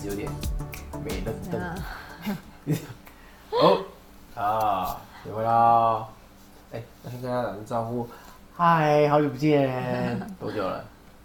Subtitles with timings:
[0.00, 0.30] 子有点
[1.04, 1.60] 没了灯。
[1.60, 1.74] 啊，
[3.52, 3.84] 哦，
[4.34, 4.96] 啊，
[5.28, 6.06] 又回啦。
[6.72, 8.08] 哎，那先跟大家打声招呼。
[8.56, 10.82] 嗨，好久不见，多久了？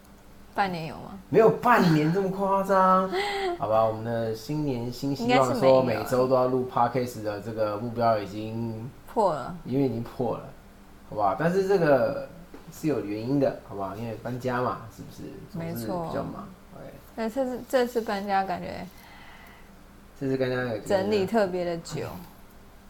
[0.53, 1.17] 半年有吗？
[1.29, 3.09] 没有半年这么夸张，
[3.59, 3.85] 好吧？
[3.85, 10.43] 我们的新年新希望，说每周都要录 podcast 的这个目标已经破了，因为已经破了，
[11.09, 11.35] 好吧？
[11.39, 12.27] 但是这个
[12.73, 13.95] 是有原因的，好不好？
[13.95, 15.23] 因为搬家嘛，是不是？
[15.51, 16.45] 总是没错比较忙。
[17.15, 18.85] 对，但这次这次搬家感觉
[20.19, 22.07] 这是跟大家有整理特别的久。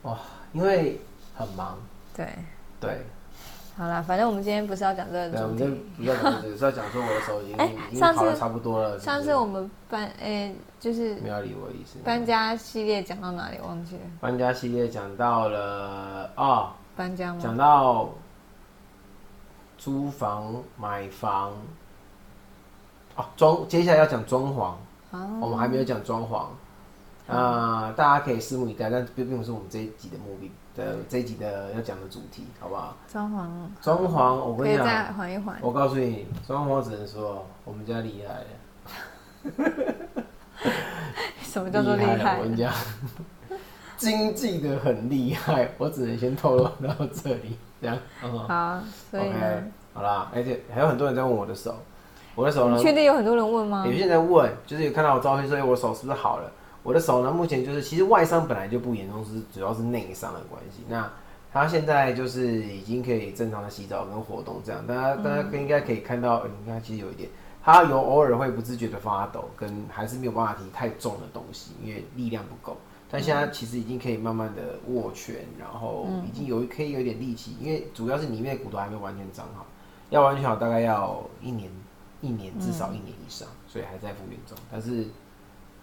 [0.04, 0.18] 哇，
[0.54, 1.00] 因为
[1.36, 1.78] 很忙，
[2.16, 2.28] 对，
[2.80, 3.02] 对，
[3.76, 5.84] 好啦，反正我们今天不是要讲这对，我们就个主题。
[5.98, 9.00] 不要讲这个，是要讲说我的手已经、哎已经上次好的差不多了。
[9.00, 11.98] 上次我们搬，诶、就是没有要理我的意思。
[12.04, 13.58] 搬家系列讲到哪里？
[13.66, 14.02] 忘记了。
[14.22, 17.40] 搬家系列讲到了哦，搬家吗？
[17.42, 18.10] 讲到
[19.78, 21.52] 租房、买房，
[23.16, 24.62] 哦，装，接下来要讲装潢，
[25.12, 26.46] 啊，我们还没有讲装潢，
[27.34, 32.96] 啊、大家可以拭目以待，但并并不是我们这一集的目的的这一集的要讲的主题，好不好？
[33.12, 33.48] 装潢。
[33.82, 35.58] 装潢，我跟你讲，缓一缓。
[35.62, 39.72] 我告诉你，装潢只能说我们家厉害了，
[41.42, 42.44] 什么叫做厉了害我？
[42.44, 42.74] 跟你讲，
[43.96, 49.64] 经济的很厉害，我只能先透露到这里，这样，嗯好，所以 OK，
[49.94, 51.78] 好啦，而且还有很多人在问我的手，
[52.36, 53.94] 我的手呢你，确定有很多人问吗有？
[53.94, 56.52] 些人在问，就是有看到我照片说，哎，我手是不是好了？
[56.84, 60.84] 我的手呢，目前就是其实外伤本来就不严重，是主要是内伤的关系。
[60.88, 61.10] 那
[61.52, 67.30] 他现在就是已经可以正常的洗澡跟活动这样，大家大家应该可以看到，呃你看其实有一点，
[67.64, 72.78] 他有偶尔会不自觉的发抖，跟还是没有办法提太重的东西，因为力量不够。
[73.10, 79.66] 但现在其实已经可以慢慢的握拳，然后已经有可以有点力气，因为主要是里面的骨头还没有完全长好，
[80.10, 81.72] 要完全好大概要一年，
[82.22, 85.06] 一年至少一年以上，所以还在复原中，但是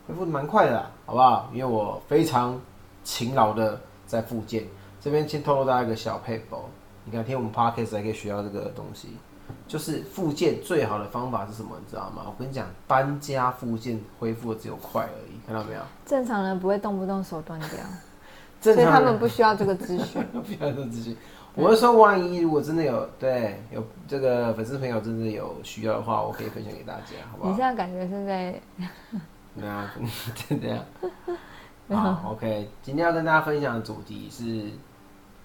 [0.07, 1.51] 恢复的蛮快的啦，好不好？
[1.53, 2.61] 因为我非常
[3.05, 4.65] 勤劳的在复健，
[5.01, 6.65] 这边先透露大家一个小配包，
[7.05, 9.09] 你看听我们 podcast 还可以学到这个东西，
[9.69, 11.77] 就是复健最好的方法是什么？
[11.79, 12.23] 你知道吗？
[12.27, 15.81] 我跟你讲，搬家复健恢复的只有快而已，看到没有？
[16.05, 17.69] 正常人不会动不动手断掉，
[18.61, 20.23] 所以他们不需要这个资讯。
[20.33, 21.17] 不需要这资讯。
[21.55, 27.69] 我是说，万一如果真的有对有这个粉丝朋友真的有需要的话，我可以分享给大家，好不好你现？
[27.69, 28.61] 在感觉是在
[29.59, 29.91] 对啊，
[30.49, 30.83] 就 这样。
[31.91, 34.71] 好， OK，今天要跟大家分享的主题是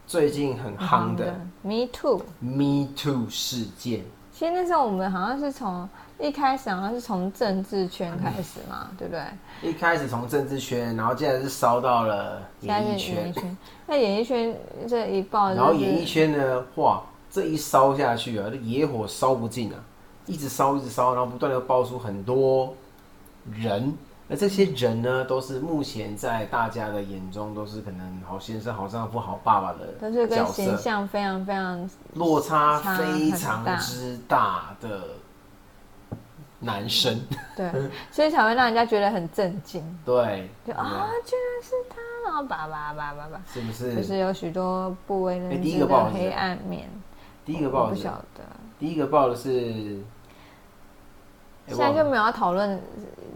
[0.06, 2.22] 最近很夯的 Me Too。
[2.40, 4.06] Me Too 事件。
[4.32, 5.90] 其实那时候我们好像是从
[6.20, 9.70] 一开始好像是从政治圈开始嘛，对不对？
[9.70, 13.16] 一开始从政治圈，然后竟然是烧到了演艺圈。
[13.16, 14.58] 演艺，圈，那演艺圈
[14.88, 19.78] 这一爆、就是，然后演艺圈呢，哇，这一烧下去啊，这野火烧不尽啊，
[20.26, 22.74] 一直烧一直烧，然后不断的爆出很多
[23.52, 23.94] 人，
[24.28, 35.02] 那这些人呢，都是目前在大家的眼中都是可能好先生、好丈夫、好爸爸的都是跟形象非常非常落差差非常之大的
[36.60, 37.20] 男生，
[37.56, 37.72] 对，
[38.12, 43.96] 所以才会让人家觉得很震惊，对，就啊，居然是他，然后叭叭叭叭叭，是不是？
[43.96, 46.90] 就是有许多不为哎人知的黑暗面。
[47.46, 48.44] 第一个我报的不晓得，
[48.80, 50.02] 第一个报的是，
[51.68, 52.82] 哎现在就没有要讨论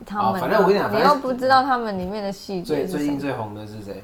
[0.06, 2.88] 他们反正我跟你讲你又不知道他们里面的细最。
[2.88, 4.04] 最近最红的是谁？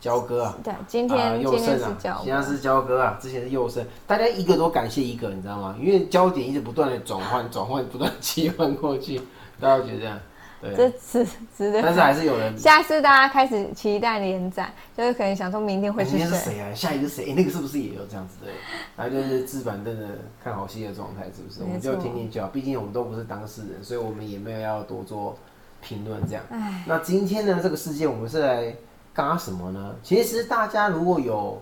[0.00, 0.56] 焦哥啊。
[0.64, 5.76] 对，今天、啊佑今天胜啊，是叫现在是焦哥啊，之前是右胜，大家一个都感谢一个，你知道吗？
[5.78, 9.20] 因为焦点一直不断的转换、 转换、不断地切换过去，
[9.60, 10.18] 大家觉得这样，
[10.62, 10.90] 这对。
[11.00, 11.82] 值值得。
[11.82, 16.18] 但是还是有人，下次大家开始期待连载，就是可能想说明天会是谁。
[16.18, 16.74] 天是谁啊？
[16.74, 17.30] 下一个是谁？
[17.30, 18.50] 哎那个是不是也有这样子的？
[18.96, 20.06] 然后就是置板凳的
[20.42, 21.62] 看好戏的状态，是不是？
[21.62, 25.36] 我们就听听就好，毕竟我们都不是当事人，所以我们也没有要多做
[25.80, 26.44] 评论这样。
[26.50, 28.74] 唉，那今天呢，这个事件我们是来
[29.12, 29.94] 嘎什么呢？
[30.02, 31.60] 其实大家如果有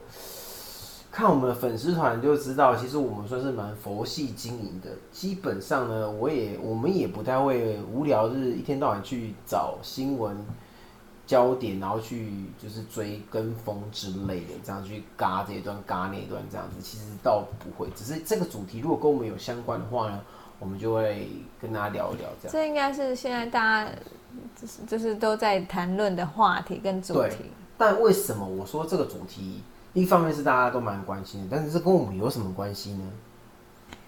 [1.10, 4.90] 看我们的粉丝团就知道，其实我们算是蛮佛系经营的。
[5.10, 10.36] 基本上呢，我也我们也不太会无聊日一天到晚去找新闻
[11.26, 12.30] 焦点，然后去
[12.62, 16.76] 就是追跟风之类的，这样去嘎这一段嘎那一段这样子。
[16.80, 20.20] 其实倒不会，只是这个主题如果跟我们有相关的话呢，
[20.58, 21.28] 我们就会
[21.60, 22.52] 跟大家聊一聊这样。
[22.52, 23.90] 这应该是现在大家
[24.60, 27.36] 就是就是都在谈论的话题跟主对题。
[27.76, 29.62] 但为什么我说这个主题，
[29.92, 33.04] 一方面是大家都蛮关心的，但是这跟我们有什么关系呢？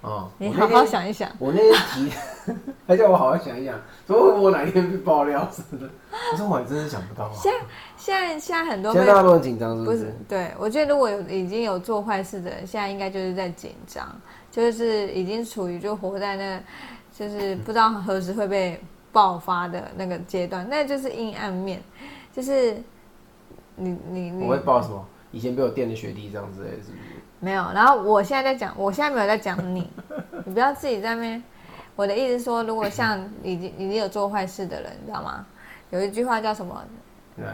[0.03, 2.13] 哦，你好好想一想，我那天提，
[2.89, 5.89] 他叫我好好想一想，说会不会我哪一天被爆料什么的？
[6.31, 7.33] 可是我还真是想不到啊。
[7.35, 7.67] 现在
[7.99, 9.99] 现在现在很多现在大家都很紧张，是不是？
[9.99, 14.09] 不是，对我觉得如果有已经有做坏事的人，现在应该就是在紧张，
[14.51, 16.61] 就是已经处于就活在那
[17.13, 18.83] 就是不知道何时会被
[19.13, 21.83] 爆发的那个阶段，那就是阴暗面，
[22.33, 22.75] 就是
[23.77, 25.05] 你你你我会爆什么？
[25.33, 27.03] 以前被我电的学弟这样之类的，是不是？
[27.39, 29.89] 没有，然后我现在在讲，我现在没有在讲你，
[30.45, 31.43] 你不要自己在那边。
[31.97, 35.47] 我的意思是说，如果像已经已经有做坏事的人，你知道吗？
[35.91, 36.83] 有一句话叫什么？
[37.37, 37.45] 对，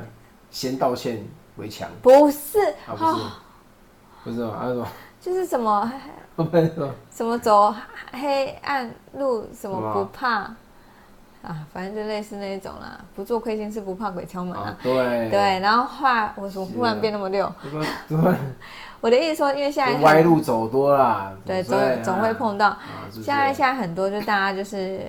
[0.51, 1.23] 先道歉
[1.57, 1.89] 为强。
[2.01, 3.25] 不是，啊，不是，
[4.25, 4.59] 不是吗？
[4.59, 4.89] 还有什么？
[5.21, 5.93] 就是什么
[7.11, 7.39] 什么？
[7.39, 7.75] 走
[8.13, 10.55] 黑暗路，什么不怕
[11.43, 12.99] 啊，反正就类似那一种啦。
[13.15, 14.79] 不做亏心事，不怕鬼敲门啊啊，。
[14.83, 17.51] 对对，然后话我怎么忽然变那么溜？
[18.09, 18.17] 对，
[19.01, 22.77] 我的意思说，因为现在很歪路走多啦，对，总是总总会碰到。
[23.13, 25.01] 现在现在很多就大家就是，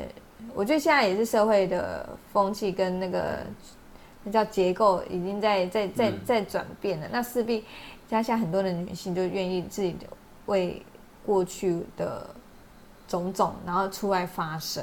[0.53, 3.39] 我觉得现在也是社会的风气跟那个
[4.23, 7.07] 那叫结构已经在在在嗯在转变了。
[7.11, 7.65] 那势必
[8.07, 10.05] 加下很多的女性就愿意自己的
[10.45, 10.81] 为
[11.27, 12.25] 过去的
[13.07, 14.81] 种种，然后出来发声，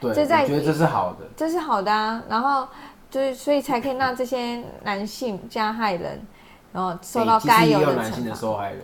[0.00, 1.18] 对，这在我觉得这是好的。
[1.36, 2.22] 这是好的啊。
[2.28, 2.66] 然后
[3.10, 6.24] 就是所以才可以让这些男性加害人，
[6.72, 8.34] 然后受到该有的惩罚。
[8.34, 8.80] 受害人，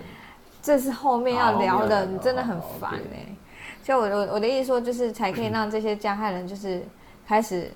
[0.61, 3.27] 这是后面要聊的，你真的很烦哎、
[3.85, 6.83] 就我我我的意思说，就是才可以让这些加害人就是
[7.27, 7.73] 开始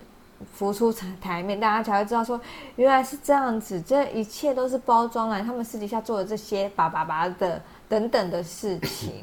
[0.52, 2.38] 浮出台台面，大家才会知道说
[2.76, 9.22] 原来是这样子，这一切都是包装来，他们私底下做的这些叭叭叭的等等的事情，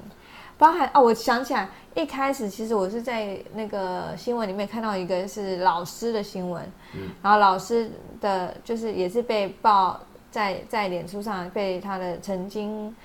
[0.56, 6.64] 包含哦，我想起来，一开始其实我是在那个新闻里面看到一个是老师的新闻，
[7.24, 7.90] 然后老师
[8.22, 10.00] 的就是也是被爆
[10.30, 12.96] 在在脸书上被他的曾经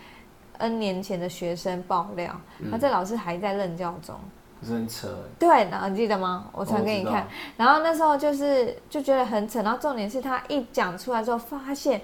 [0.59, 2.39] N 年前的学生爆料，
[2.71, 4.15] 他这老师还在任教中。
[4.61, 5.15] 不是很扯欸。
[5.39, 6.45] 对，然后你记得吗？
[6.53, 7.27] 我传给你看。
[7.57, 12.03] 然后那时候就是就觉得很扯，然后重点是他一讲出来之后，发现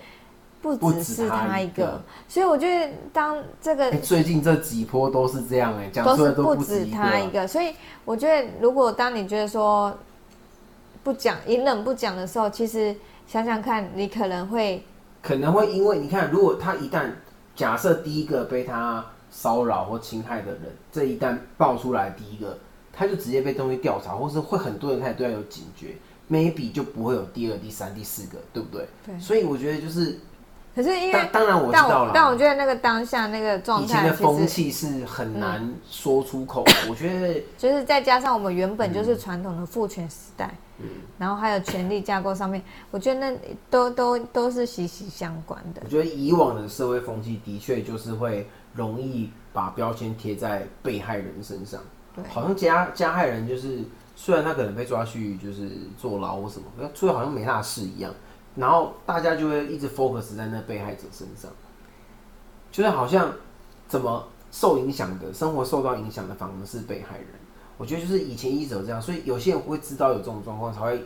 [0.60, 6.86] 不不只是止他他一个所以我觉得当这个欸最近这几波都是这样哎，讲出来都不止。
[6.86, 7.74] 他一个，所以
[8.04, 9.96] 我觉得如果当你觉得说
[11.02, 12.94] 不讲隐忍不讲的时候，其实
[13.26, 14.84] 想想看，你可能会
[15.22, 17.10] 可能会因为你看，如果他一旦
[17.56, 22.58] 假设第一个被他骚扰或侵害的人，这一旦爆出来，第一个
[22.92, 25.94] 他就直接被东西调查，或是会很多人开始对他有警觉
[26.30, 28.86] ，maybe 就不会有第二、第三、第四个，对不对？
[29.06, 30.18] 对所以我觉得就是，
[30.74, 32.08] 可是因为当当然我知但道了。
[32.08, 40.86] 我但我觉得那个当下那个状以前的态风气是很难说出口，我觉得 就是再加上我们原本就是传统的父权时代，嗯
[41.18, 43.36] 然后还有权力架构上面，我觉得那
[43.68, 45.88] 都都都是息息相关的我。
[45.88, 51.80] 觉得以往的社会风气的确就是会容易把标签贴在被害人身上。
[52.14, 53.80] 对好像加加害人就是，
[54.16, 58.12] 虽然他可能被抓去就是坐牢或什么，可出来好像没大事一样，
[58.56, 61.50] 然后大家就会一直 focus 在那被害者身上，
[62.70, 63.32] 就是好像
[63.88, 67.26] 怎么受影响的生活受到影响的反而是被害人。
[67.78, 71.02] 我觉得就是以前一直有这样，所以有些人会知道有这种状况，才会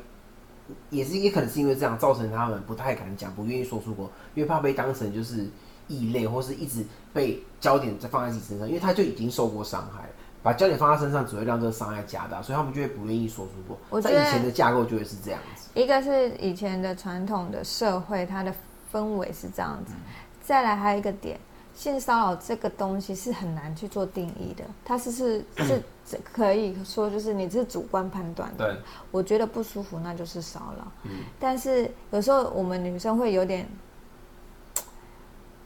[0.91, 5.47] 也是也可能是因为这样造成他们不太敢讲，不愿意说出口，因为怕被当成就是
[5.87, 10.13] 异类，或是一直被焦点再放在自己身上，因为他就已经受过伤害了，
[10.45, 13.81] 把焦点放在身上只会让这个伤害加大，所以他们就会不愿意说出口。
[13.81, 18.55] 在我觉得以前的架构就会是这样子，一个是以前的传统的社会，它的
[18.93, 19.95] 氛围是这样子，
[20.43, 21.41] 再来还有一个点，
[21.75, 28.67] 性骚扰这个东西是很难去做定义的，它是是是 是可以说就是你是主观判断的。
[28.67, 31.11] 对，我觉得不舒服，那就是骚扰。
[31.41, 33.67] 但是有时候我们女生会有点，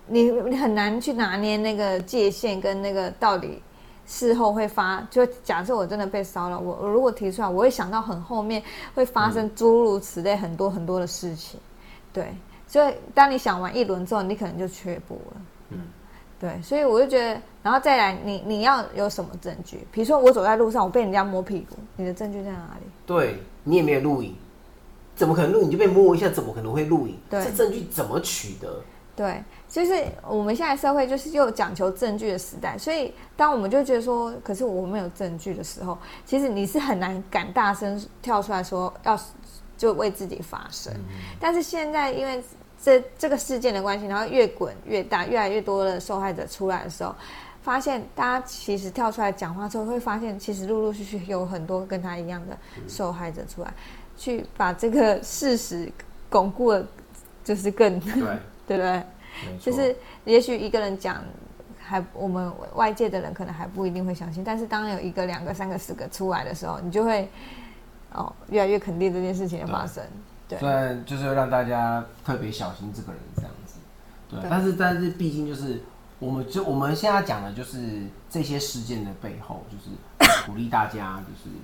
[0.07, 3.61] 你你很难去拿捏那个界限跟那个到底
[4.09, 5.00] 事后会发。
[5.11, 8.61] 就假设我真的被骚扰，我我如果提出来，我会想到很后面
[8.95, 11.61] 会发生诸如此类很多很多的事情。
[12.12, 12.35] 对，
[12.67, 15.41] 所以当你想完一轮之后，你可能就缺步了。
[15.69, 15.81] 嗯，
[16.41, 19.87] 对，所以我就觉得，然后再来，你你要有什么证据？
[19.93, 22.87] 比如说我走在路上，我被人家摸屁股，你的证据在哪里？
[23.07, 24.35] 对你也没有录影，
[25.15, 26.29] 怎么可能录影就被摸一下？
[26.31, 27.19] 怎么可能会录影？
[27.29, 28.83] 对这证据怎么取得？
[29.19, 39.21] 对，就是我们现在社会就是又讲求证据的时代，所以当我们就觉得说，可是我没有证据的时候，其实你是很难敢大声跳出来说要
[39.77, 40.93] 就为自己发声。
[41.41, 42.41] 但是现在因为
[42.81, 47.13] 这这个事件的关系，然后越滚越大，越来越多的受害者出来的时候，
[47.61, 52.57] 发现大家其实跳出来讲话之后，会发现其实陆陆续续有很多跟他一样的
[52.87, 53.75] 受害者出来，
[54.17, 55.91] 去把这个事实
[56.31, 56.87] 巩固了，
[57.43, 59.03] 就是更对，对不对？
[59.59, 61.25] 就是也许一个人讲，
[61.81, 67.29] 还我们外界的人可能还不一定会相信，但是当有一个、两个、三个、四个出来的时候，你就会
[68.13, 70.05] 哦越来越肯定这件事情的发生。
[70.47, 70.59] 对。
[70.59, 73.79] 虽然就是要让大家特别小心这个人这样子，
[74.29, 74.51] 对，对。
[74.51, 75.81] 但是但是毕竟就是
[76.19, 81.57] 我们就我们现在讲的就是这些事件的背后，就是鼓励大家，就是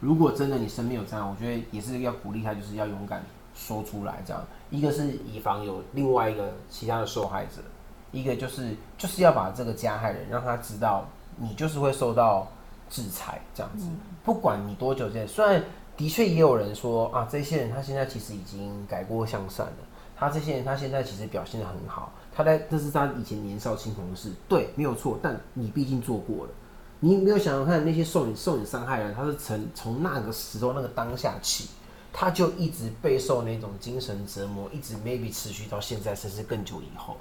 [0.00, 3.22] 如果真的你身边有这样，我觉得也是要鼓励他，就是要勇敢
[3.60, 4.22] 说出来。
[4.26, 7.62] 这样，一个是以防有另外一个其他的受害者，
[8.10, 11.04] 一个就是就是要把这个加害人让他知道，
[11.36, 12.48] 你就是会受到
[12.88, 13.86] 制裁这样子。
[14.24, 15.62] 不管你多久见，虽然
[15.96, 19.72] 的确也有人说啊，这些人他现在其实已经改过向善了，
[20.16, 22.10] 他这些人他现在其实表现的很好。
[22.32, 25.18] 他在这是他以前年少轻狂的事，对，没有错。
[25.20, 26.52] 但你毕竟做过了，
[27.00, 31.68] 你没有想想看，那些受你受你伤害的人，他是从从那个时候那个当下起，
[32.12, 37.16] 他就一直备受那种精神折磨，一直 maybe 持续到现在，甚至更久以后。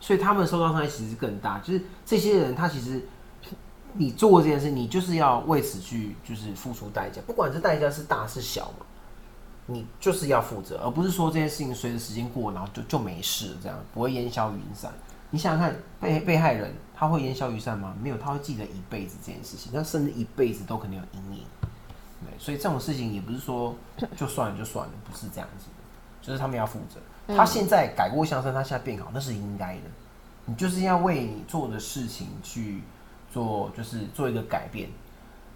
[0.00, 1.58] 所以他们受到伤害其实更大。
[1.60, 3.02] 就是这些人，他其实
[3.94, 8.86] 你做这件事，你就是要为此去就是付出代价，不管这代价是大是小嘛。
[9.66, 14.92] 你就是要负责，而不是说这件事情随着时间过，然后就就没事，这样不会烟消云散。
[15.30, 17.94] 你想想看，被被害人他会烟消云散吗？
[18.02, 21.44] 没有，他会记得一辈子这件事情，那甚至一辈子都可能有阴影。
[22.24, 23.74] 对，所以这种事情也不是说
[24.16, 27.00] 就算了就算了，不是这样子的，就是他们要负责。
[27.34, 29.82] 他现在改过向善，他现在变好，那是应该的。
[30.44, 32.82] 你就是要为你做的事情去
[33.32, 34.88] 做，就是做一个改变。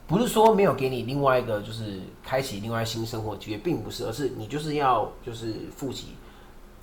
[0.06, 6.14] 不是说没有给你另外一个，就是开启另外新生活机会，并不是，而是你就是要就是负起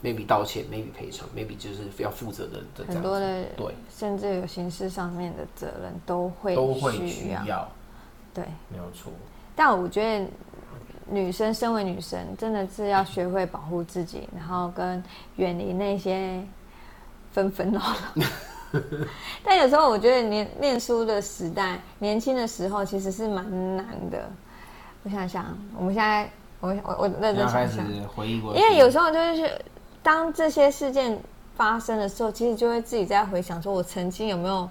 [0.03, 7.71] maybe 道歉，maybe 赔偿，maybe 就是要负责的的很多的对，甚至有刑事上面的责任都会都会需要，
[8.33, 9.09] 对，没有错。
[9.55, 10.25] 但我觉得
[11.07, 15.03] 女生身为女生，真的是要学会保护自己，然后跟
[15.35, 16.43] 远离那些
[17.31, 17.79] 纷纷扰
[18.15, 18.25] 扰。
[19.43, 24.27] 但有时候我觉得念念书的时代，年轻的时候其实是蛮难的。
[25.03, 26.27] 我想想，我们现在，
[26.59, 29.61] 我我我认真想想，回忆过，因为有时候就是
[30.01, 31.19] 当这些事件
[31.55, 34.67] 发生的时候，其实就会自己在回想，说我曾经有没有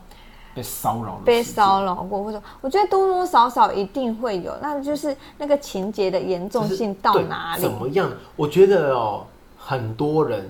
[0.55, 7.63] 被骚扰，被骚扰过，或者我觉得多多少少一定会有，那就是那个情节的严重性到哪里？
[7.63, 8.11] 怎么样？
[8.37, 10.49] 我觉得哦，很多人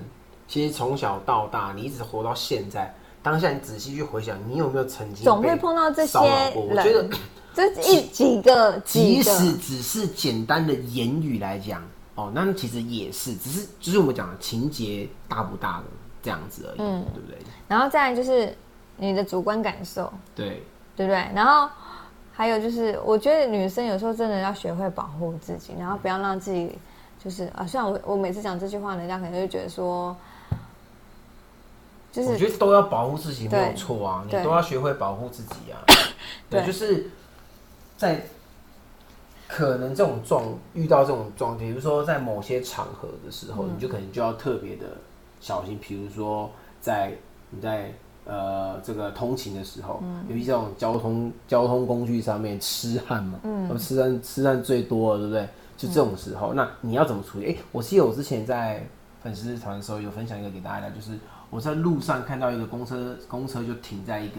[0.48, 2.92] 其实从小到大，你一直活到现在。
[3.22, 6.52] 当下你仔细去回想，你有没有曾经总会碰到这些人？
[6.56, 7.08] 我觉得
[7.54, 11.80] 这一几个，即使只是简单的言语来讲，
[12.16, 15.84] 哦，那其实也是，只是就是我们讲的情节大不大的
[16.20, 17.38] 这样子而已，嗯，对不对？
[17.68, 18.52] 然后再来就是
[18.96, 20.62] 你的主观感受，对
[20.96, 21.26] 对不对？
[21.34, 21.68] 然后
[22.32, 26.78] 还有就是，我觉得女生有时候真的要学会保护自己，然后不要让自己
[27.22, 30.16] 就是啊，虽然我我每次讲这句话，人家可能就觉得说。
[32.12, 35.80] 就是我觉得都要保护自己没有错啊，你都要学会保护自己啊。
[36.50, 37.08] 对，就是
[37.96, 38.20] 在
[39.48, 40.44] 可能这种状
[40.74, 44.88] 遇到这种状，比如说在某些场合的时候，你就可能就要特别的
[45.40, 45.78] 小心。
[45.80, 46.50] 比如说
[46.82, 47.14] 在
[47.48, 47.90] 你在
[48.24, 55.48] 呃这个通勤的时候，尤其这种交通交通工具上面痴汉嘛，嗯，痴汉痴汉最多了，对不对？
[55.76, 57.52] 就这种时候，那你要怎么处理？
[57.52, 58.86] 哎，我记得我之前在
[59.22, 61.18] 粉丝团的时候有分享一个给大家，就是。
[61.52, 64.36] 我在路上看到一个公车，公车就停在一个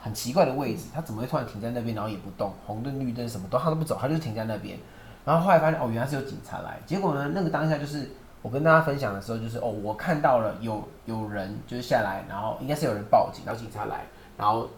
[0.00, 4.76] 很奇怪的位置，它怎么会突然停在那边，然后也不动，红灯绿灯什么都它都不走，它就停在那边。
[5.24, 6.80] 然后后来发现哦，原来是有警察来。
[6.84, 8.10] 结果呢，那个当下就是
[8.42, 14.68] 我跟大家分享的时候，就是哦，我看到了有有人就是下来，然后应该是有人报警，然后警察来，然后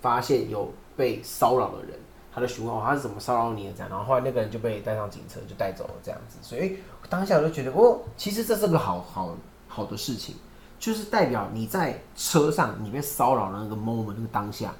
[0.00, 1.98] 发现有被骚扰的人，
[2.34, 6.38] 他就询问哦，他是怎么骚扰你的这样，然后后来那个人就被带上警车就带走了这样子。
[6.42, 9.36] 所以当下我就觉得哦，其实这是个好好
[9.68, 10.34] 好的事情。
[10.76, 14.70] 就是代表你在车上，你被骚扰的那个 moment 那个当下，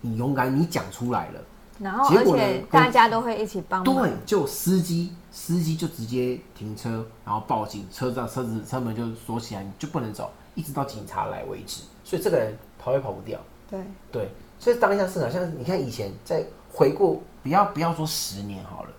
[0.00, 1.40] 你勇敢，你讲出来了，
[1.80, 3.96] 然后而且大家都会一起帮忙。
[3.96, 11.82] 对，就司机，司机就直接停车，然后报警，车上车子车门就锁起来，你就不能走，一直到警察来为止。
[12.04, 13.40] 所以这个人跑也跑不掉。
[13.68, 13.80] 对
[14.12, 18.90] 对，所以当下是好像你看以前在回顾，不要不要说十年好了，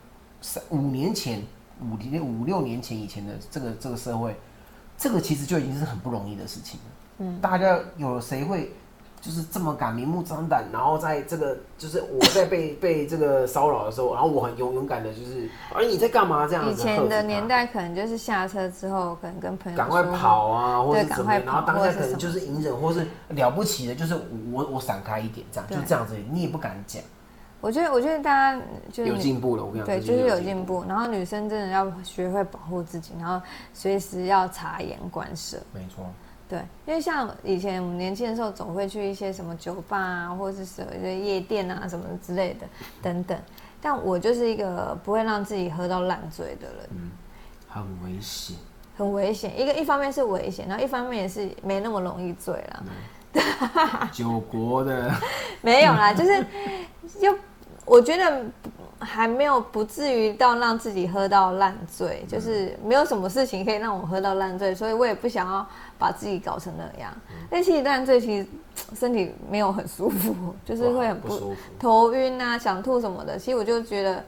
[0.42, 1.42] 三五年前，
[1.80, 4.36] 五年五六年前以前的这个这个社会。
[4.98, 6.86] 这个其实就已经是很不容易的事情了。
[7.18, 8.72] 嗯，大家有谁会
[9.22, 16.72] 就是这么敢明目张胆，然后在这个就是我在被 被这个骚扰的时候，然后我很勇勇敢的，就是哎你在干嘛这样子？
[16.72, 24.20] 以前的年代可能就是下车之后，可能跟朋友赶快跑啊，或者怎么样，然后当下可能就是隐忍，或是了不起的，就是
[24.52, 27.02] 我我闪开一点这样，就这样子，你也不敢讲。
[27.62, 28.60] 我觉得，我觉得大家
[28.92, 29.64] 就有进步了。
[29.64, 30.84] 我跟你讲，对，就是有进步。
[30.88, 33.40] 然后女生真的要学会保护自己，然后
[33.72, 35.60] 随时要察言观色。
[35.72, 36.04] 没错。
[36.52, 42.68] 对，因为像以前我们年轻的时候，总会去一些什么酒吧啊，或者是什么夜店啊，什么之类的
[43.02, 43.40] 等等。
[43.80, 46.90] 但我就是一个不会让自己喝到烂醉的人。
[46.90, 47.12] 嗯，
[47.70, 48.58] 很危险。
[48.98, 49.58] 很危险。
[49.58, 52.84] 一个一方面是危险，然后一方面也是没那么容易醉了。
[54.12, 55.10] 酒国的
[55.62, 56.46] 没有啦，就是
[57.22, 57.34] 又。
[57.84, 58.46] 我觉得
[59.02, 65.68] 还没有不至于到让自己喝到烂醉，就是没有什么事情可以让我喝到烂醉，所以我也不想要
[65.98, 67.12] 把自己搞成那样。
[67.50, 68.48] 但其实烂醉其实
[68.96, 73.38] 身体没有很舒服，就是会很不舒服，头晕啊、想吐什么的。
[73.38, 74.24] 其实我就觉得。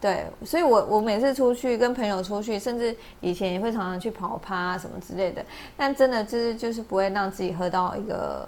[0.00, 5.42] 对，所以，我我每次出去跟朋友出去，甚至以前也会常常去跑趴什么之类的，
[5.78, 8.46] 但真的就是就是不会让自己喝到一个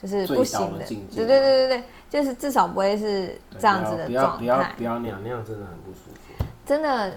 [0.00, 4.38] 就是不行的，对对对对对，就是至少不会是这样子的状态。
[4.38, 6.44] 不要不要不要那样，那样真的很不舒服。
[6.64, 7.12] 真的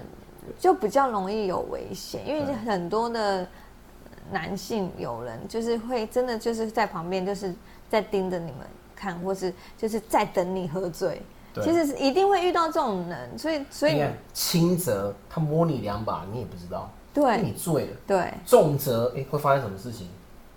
[0.58, 3.48] 就比较容易有危险，因为很多的
[4.32, 7.54] 男性友人就是会真的就是在旁边就是
[7.90, 8.62] 在盯着你们
[8.96, 11.22] 看，或是就是在等你喝醉。
[11.62, 20.08] 其实是一定会遇到这种人，所以所以轻则他摸你两把，你也不知道，对，你醉了，对，重则哎会发生什么事情，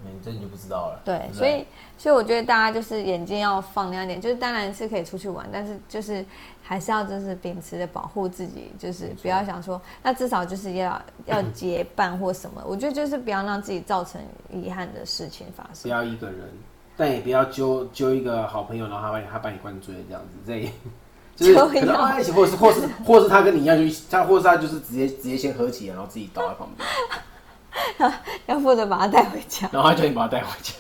[0.05, 1.01] 你这你就不知道了。
[1.03, 1.67] 对，所以
[2.03, 6.27] 所以我觉得大家就是眼睛要放亮点，就是当然是可以出去玩，但是就是
[6.61, 16.49] 还是要就是秉持着保护自己，就是不要想说那至少就是要要结伴或什么，我觉得就是不要让自己造成遗憾的事情发生，不要一个人。
[16.97, 20.73] 但也不要揪揪一个好朋友，然后他把你他把你灌醉这样子，这也
[21.37, 28.13] 就是可能在一起，或者是或是或是他跟你一样，就他或是他就是直接直接先喝起来，然后自己倒在旁边，
[28.47, 30.73] 要负责把他带回家，然后他叫你把他带回家。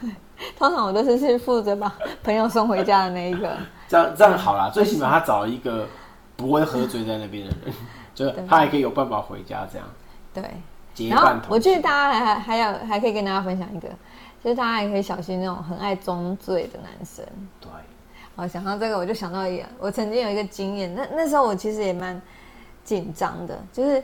[0.00, 0.10] 对，
[0.58, 3.56] 通常我都是去负责把朋友送回家的那一个。
[3.88, 5.86] 这样这样好啦，最起码他找一个
[6.36, 7.74] 不会喝醉在那边的人，
[8.14, 9.86] 就他还可以有办法回家这样。
[10.32, 13.88] 对，然后我觉得大家还还有还可以跟大家分享一个。
[14.42, 17.24] 就是大家也可以小心那种很爱装醉的男生。
[17.62, 17.70] 对，
[18.36, 22.20] 我想到这个，我就想到一个，我曾经有一个经验，那那时候我其实也蛮
[22.84, 24.02] 紧张的，就是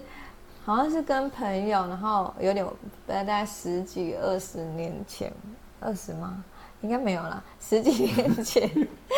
[0.64, 2.66] 好像是跟朋友，然后有点
[3.06, 5.30] 大概十几二十年前，
[5.80, 6.44] 二十吗？
[6.82, 8.70] 应该没有啦，十几年前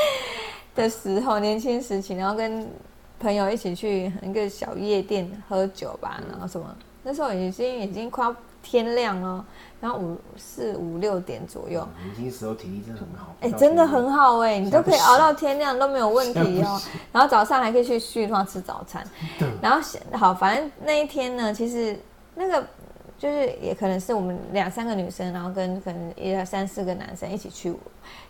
[0.75, 2.67] 的时候，年轻时期，然后跟
[3.21, 6.67] 朋友一起去一个小夜店喝酒吧，然后什么，
[7.03, 9.45] 那时候已经已经快要天亮了。
[9.81, 16.81] 然后五四五六点左右，年轻时候体力真的很好，哎，真的很好哎，你都可以熬到天亮都没有问题哦。
[17.11, 19.05] 然后早上还可以去旭川吃早餐。
[19.61, 19.81] 然后
[20.17, 21.99] 好，反正那一天呢，其实
[22.37, 22.65] 那个
[23.23, 27.73] 就是也可能是我们两三个女生，然后跟可能一二三四个男生一起去，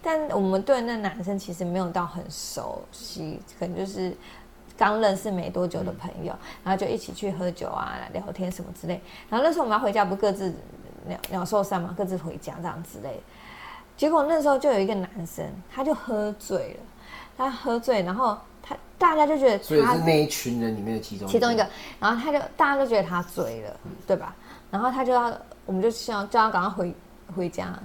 [0.03, 4.15] 但我们对那男生其实没有到很熟悉，可能就是
[4.77, 9.01] 刚认识没多久的朋友，然后就一起去喝酒啊、聊天什么之类。
[9.31, 10.53] 然后那时候我们要回家，不各自。
[11.05, 13.21] 鸟鸟兽散嘛，各自回家这样之类。
[13.97, 16.81] 结果那时候就有一个男生，他就喝醉了。
[17.37, 21.67] 他喝醉，然后他大家就觉得，所以是那一群人里面的其中其中一个。
[21.99, 23.77] 然后他就大家都觉得他醉了，
[24.07, 24.37] 对吧？
[24.73, 25.33] 然后他就要，
[25.67, 26.97] 我们就希望叫他赶快回
[27.37, 27.79] 回家，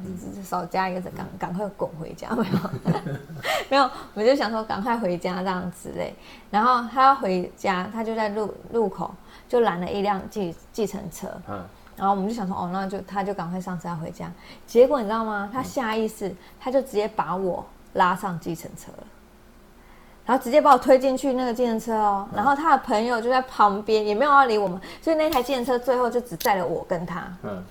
[0.43, 3.11] 少加一个字，赶赶快滚回家，没有？
[3.69, 6.15] 没有，我们就想说赶快回家这样之类。
[6.49, 9.13] 然后他要回家，他就在路路口
[9.47, 11.27] 就拦了一辆计计程车。
[11.47, 11.63] 嗯。
[11.97, 14.31] 然后我们就想说，哦，那就他就赶快上车回家。
[14.65, 15.49] 结果你知道吗？
[15.51, 19.03] 他下意识，他就直接把我拉上计程车了，
[20.27, 22.27] 然后直接把我推进去那个计程车哦。
[22.35, 27.23] 然后他的朋友就在旁边，也没有要理我们，所以那台计程车最后就只载了我跟他。
[27.41, 27.63] 嗯。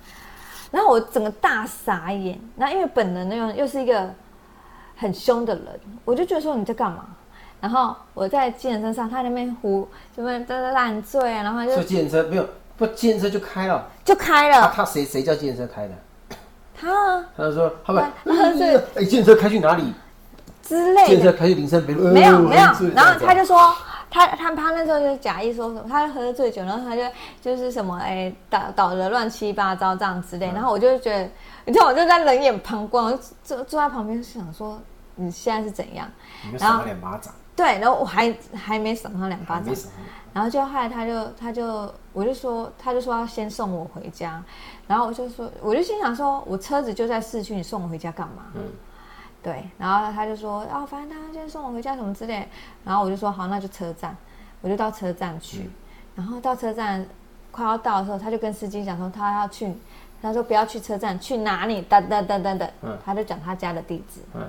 [0.72, 2.40] 然后我整个大傻眼。
[2.56, 4.10] 那因为本人那种又是一个
[4.96, 5.64] 很凶的人，
[6.04, 7.04] 我就觉得说你在干嘛？
[7.60, 12.46] 然后我在健身车上，他那边胡什么在烂醉啊，然后就计程车没有。
[12.76, 14.70] 不，健身车就开了，就开了。
[14.74, 15.94] 他谁谁叫健身车开的？
[16.78, 17.24] 他。
[17.34, 19.94] 他就说，他不，他是 哎，健身车开去哪里？
[20.66, 21.32] 之类的。
[22.12, 23.74] 没有没有，然后他就说，
[24.10, 27.02] 他他他那时候就假意说什么，他喝醉酒，然后他就
[27.40, 30.46] 就是什么哎，倒倒的乱七八糟这样之类。
[30.52, 31.30] 然后我就觉得，
[31.64, 34.78] 你知道，我就在冷眼旁观，坐坐在旁边想说，
[35.14, 36.08] 你现在是怎样？
[36.58, 37.32] 然后两巴掌。
[37.54, 39.74] 对，然后我还还没赏他两巴掌。
[40.34, 44.42] 然后就后来他就他就我就说他就说要先送我回家，
[44.86, 48.42] 然后我就说我就心想说我车子就在市区，你送我回家干嘛？
[48.54, 48.60] 嗯，
[49.46, 52.48] 对，然后他就说啊，反正他先送我回家什么之类，
[52.84, 54.16] 然后我就说好，那就车站，
[54.60, 55.70] 我就到车站去，
[56.16, 57.06] 然后到车站
[57.52, 59.72] 快要到的时候，他就跟司机讲说他要去，
[60.20, 61.80] 他说不要去车站，去哪里？
[61.82, 64.42] 等等等等等，嗯，他就讲他家的地址，嗯，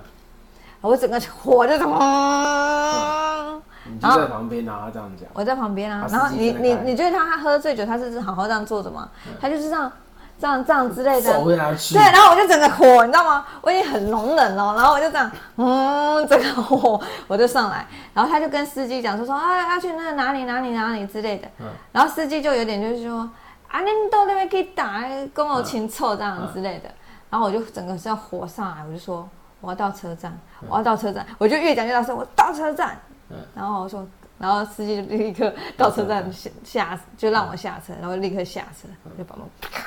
[0.82, 3.62] 我整个火就怎么？
[3.86, 5.30] 你就在旁边啊，他这样讲。
[5.34, 9.08] 我在旁边啊，然后你你你觉得他喝醉酒，他是好好这样坐着吗？
[9.40, 9.92] 他就是这样
[10.40, 11.44] 这样这样之类的。
[11.44, 13.46] 对，然后我就整个火，你知道吗？
[13.62, 21.48] 我已经很容忍了，然后我就这样，嗯，这个火我就上来，然后他就跟司机讲说说啊要去那哪里哪里哪里之类的。
[21.60, 21.66] 嗯。
[21.92, 23.30] 然后司机就有点就是说
[23.68, 26.90] 啊，你到那边可以打跟我亲凑这样之类的。
[27.30, 29.28] 然后我就整个是要火上来，我就说
[29.60, 30.38] 我要到车站，
[30.70, 32.98] 我要到车站，我就越讲越大声，我到车站。
[33.30, 39.82] 嗯然后我说，然后司机就立刻到车站下下，就让我下车，然后立刻下车，就把门啪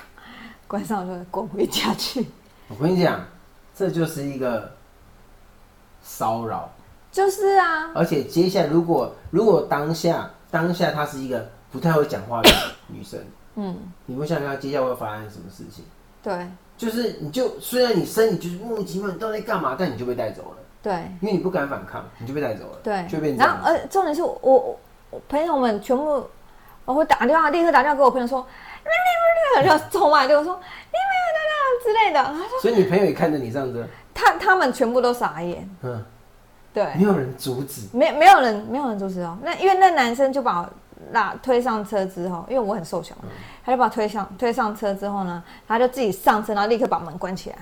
[0.70, 2.24] 关上，就滚回家去。
[2.70, 3.20] 我跟你讲，
[3.74, 4.70] 这就是一个
[6.00, 6.70] 骚扰，
[7.10, 12.50] 就是啊，而且接下来如果如果当下当下她是一个不太会讲话的
[12.86, 13.18] 女生，
[13.56, 15.84] 嗯，你会想想看接下来会发生什么事情？
[16.22, 19.74] 对就是你就虽然你身体就是莫名其妙，你到底在干嘛？
[19.76, 23.64] 但你就被带走了，对因为你不敢反抗，你就被带走了，对就会变，这样子。
[23.64, 24.78] 然后呃，重点是我我
[25.10, 26.24] 我朋友们全部，
[26.84, 28.46] 我会打电话，立刻打电话给我朋友说，
[28.84, 36.04] 你没有就冲过来对我说你没有的啦之类的，他说所以你朋友也看着你上车，他他们全部都傻眼，嗯，
[36.72, 39.36] 对，没有人阻止，没没有人没有人阻止哦。
[39.42, 40.68] 那因为那男生就把我
[41.12, 43.14] 拉推上车之后，因为我很瘦小，
[43.64, 47.56] 他就把我推上推上车之后呢，他就自己上车，然后立刻把门关起来。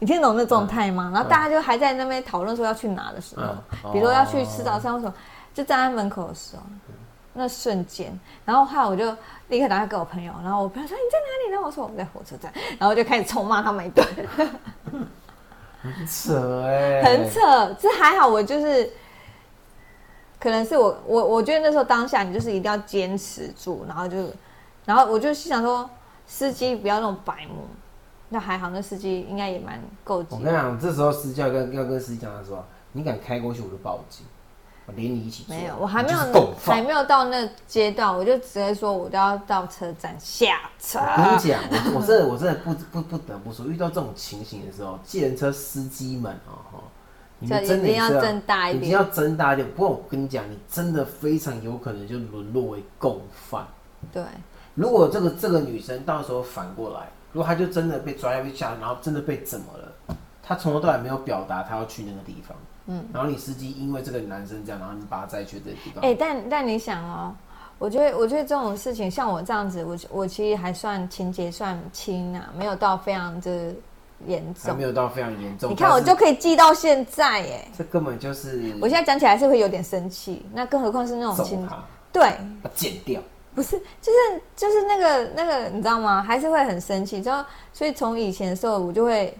[0.00, 1.10] 你听懂那状态吗？
[1.12, 5.12] 然后大家就还在那边讨论说要去哪的时候，嗯比如说要去吃早餐或什么，
[5.52, 6.62] 就站在门口的时候，
[7.38, 8.12] 那瞬间，
[8.44, 9.04] 然后后来我就
[9.48, 11.52] 立刻打电话给我朋友，然后我朋友说你在哪里？
[11.52, 14.06] 然后我说我们在火车站，然后我就开始臭骂他们一顿。
[15.80, 18.90] 很扯哎、很扯，这还好，我就是，
[20.40, 24.16] 可能是我我我觉得那时候当下你就是一定要坚持住，然后就，
[24.84, 25.88] 然后我就心想说，
[26.26, 27.68] 司机不要那种白目，
[28.28, 34.26] 那还好，那司机应该也蛮够急我跟你讲，这时候司机要跟要跟司机讲的时候，你敢开过去，我就报警，
[34.88, 35.54] 我连你一起做。
[35.54, 36.18] 没有，我还没有
[36.64, 40.98] 还没有到那阶段，我就直接说我都要到车站下车。
[40.98, 41.60] 我跟你讲，
[41.94, 46.82] 我我真的我真的不不不得不说，遇到这种情形的时候，计程车司机们哦哈，
[47.38, 49.70] 你们真的一定要睁大一点一定要睁大一点。
[49.72, 53.66] 不过我跟你讲，你真的非常有可能就沦落为共犯。
[54.10, 54.22] 对，
[54.74, 62.56] 如果这个这个女生到时候反过来，如果她就真的被抓下去下，然后真的被怎么了，她从头到尾没有表达她要去那个地方，
[62.90, 67.34] 嗯，然后你司机因为这个男生这样，然后你把他载去这个地方，哎、但但你想哦，
[67.78, 73.74] 我觉得我觉得这种事情，像我这样子，我我其实还算情节算轻啊，没有到非常的
[74.26, 74.82] 严重还没。
[74.82, 75.70] 有到非常严重。
[75.70, 77.68] 你看，我就可以记到现在耶！
[77.76, 81.76] 这根本就是我现在讲起来是会有点生气，那更何况是那种揍情他，
[82.10, 82.22] 对，
[82.62, 83.20] 把他剪掉。
[83.54, 86.22] 不是，就是就是那个那个，你知道吗？
[86.22, 87.20] 还是会很生气。
[87.20, 89.36] 之后，所以从以前的时候，我就会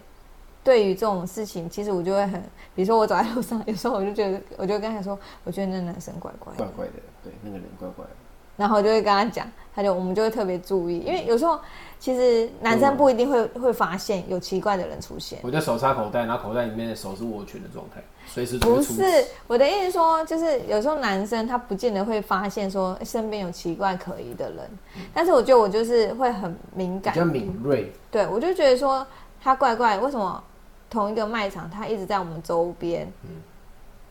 [0.65, 2.43] 对于这种事情，其实我就会很，
[2.79, 6.93] 比如说我走在路上，有时候我就觉得，我就跟他说，我觉得那男生怪怪的怪，怪的，
[7.25, 8.11] 对，那个人怪怪的。
[8.57, 11.59] 然后我就会跟他讲，他就我们就会特别注意，因为有时候
[11.99, 15.41] 其实男生不一定会会发现有奇怪的人出现。
[15.43, 19.03] 我就手插口袋，然后口袋里面的手是握拳的状态，随时不是
[19.49, 24.71] 我的意思说，就是有时候男生他不见得会发现说身边有奇怪可疑的人，
[25.13, 27.93] 但是我觉得我就是会很敏感，比较敏锐。
[28.09, 29.05] 对我就觉得说
[29.41, 30.41] 他怪怪，为什么
[30.91, 33.07] 同一个卖场他一直在我们周边？
[33.25, 33.31] 嗯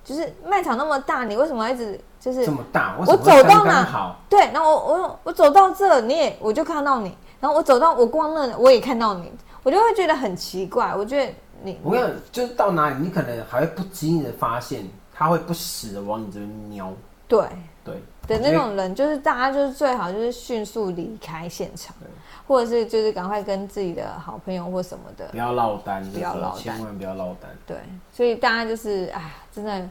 [0.04, 4.16] 就是卖场那么大，你为什么要一直就是这么大，我走到哪好？
[4.30, 9.30] 对，然后我我我走到这，你也我就看到你，然后我走到我逛那，我也看到你，
[9.64, 10.96] 我就会觉得很奇怪。
[10.96, 16.94] 我觉得你我跟你讲，就是到哪里，你可能还会不经意的发现，他会不时的往你这边瞄。
[17.28, 17.46] 对
[17.84, 22.08] 对的那种人，就是大家就是最好就是迅速离开现场对，
[22.48, 25.38] 或者是就是赶快跟自己的好朋友或什么的不。
[25.38, 27.52] 要落单，不要落单千万不要落单。
[27.66, 27.78] 对，
[28.12, 29.90] 所以大家就是哎，真的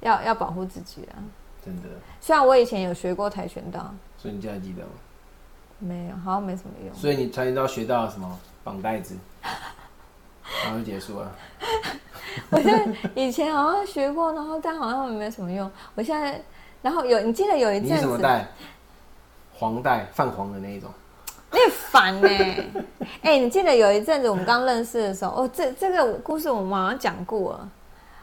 [0.00, 1.18] 要要保护自己啊。
[1.64, 1.88] 真的。
[2.20, 4.90] 虽然我以前有学过跆拳道，所以你现在记得吗？
[5.78, 6.94] 没有，好像没什么用。
[6.94, 8.38] 所以你跆拳道学到了什么？
[8.64, 11.32] 绑带子，然后就结束了。
[12.50, 15.68] 我现在以前好像学过，然后但好像没什么用。
[15.96, 16.40] 我现在，
[16.80, 18.46] 然后有你记得有一你阵子，是什么带？
[19.52, 20.88] 黄带，泛黄的那一种。
[21.52, 22.28] 你很烦呢、
[23.22, 27.68] 哎、你记得有一阵子我们刚认识的时候，哦，这这个故事我们好像讲过了。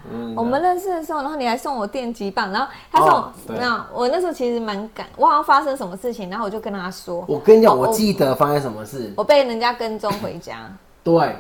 [0.10, 9.12] 嗯我们认识的时候，然后你还送我电击棒，然后他送哦对我，没有，我那时候其实蛮感，我好像发生什么事情，然后我就跟他说，我跟你讲，哦我记得发生什么事。
[9.18, 10.72] 我被人家跟踪回家。
[11.04, 11.36] 对，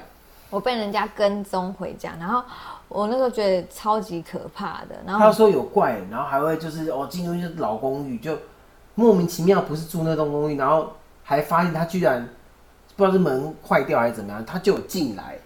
[0.50, 2.44] 我被人家跟踪回家，然后
[2.90, 8.38] 我那时候觉得超级可怕的，然后他说有怪人，然后还会就是哦进入一些老公寓，就
[8.96, 10.92] 莫名其妙不是住那栋公寓，然后
[11.30, 12.28] 还发现他居然
[12.96, 15.38] 不知道是门坏掉还是怎么样，他就有进来。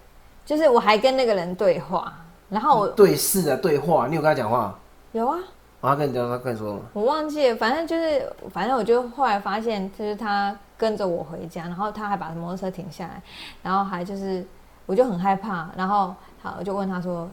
[0.42, 2.10] 就是我还跟那个人对话，
[2.48, 4.74] 然后我对视的对话，你有跟他讲话？
[5.12, 5.36] 有啊，
[5.82, 6.68] 然后他跟你讲，他跟你说。
[6.70, 6.80] 什么？
[6.94, 13.22] 我忘记了，反正就是，反正我就后来发现，就是他跟着我回家，然后他还把摩托车停下来，
[13.62, 14.42] 然后还就是，
[14.86, 17.28] 我就很害怕，然后好，我就问他说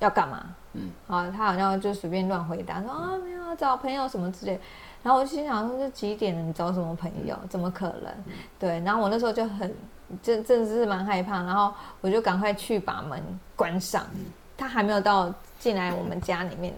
[0.00, 4.60] 要干嘛，嗯，好，他好像就随便乱回答说啊没有找朋友什么之类，
[5.08, 7.34] 然后我心想说这几点了，你找什么朋友？
[7.48, 8.12] 怎么可能？
[8.58, 9.74] 对，然后我那时候就很，
[10.22, 13.18] 真真的是蛮害怕，然后我就赶快去把门
[13.56, 14.04] 关上，
[14.54, 16.74] 他还没有到进来我们家里面。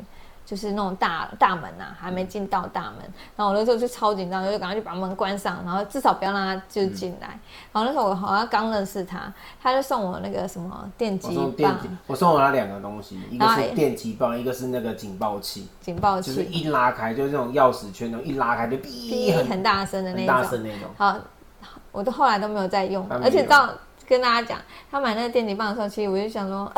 [0.51, 2.95] 就是那种大大门呐，还没进到大门，
[3.37, 7.39] 然后我那时候就超紧张，就赶快去把门关上，然后至少不要让他就进来。
[7.71, 9.33] 然后那时候我好像刚认识他，
[9.63, 15.69] 他就送我那个什么电击棒，我送了他两个东西，一个是电击棒，一个是那个警报器。
[15.81, 20.91] 警报器就是一拉开，就是那种钥匙圈，那种一拉开就哔很很大声的那种，大声那种。
[20.99, 21.17] 好，
[21.93, 23.71] 我都后来都没有再用，而且到
[24.05, 24.59] 跟大家讲，
[24.91, 26.73] 他买那个电击棒的时候，其实我就想说。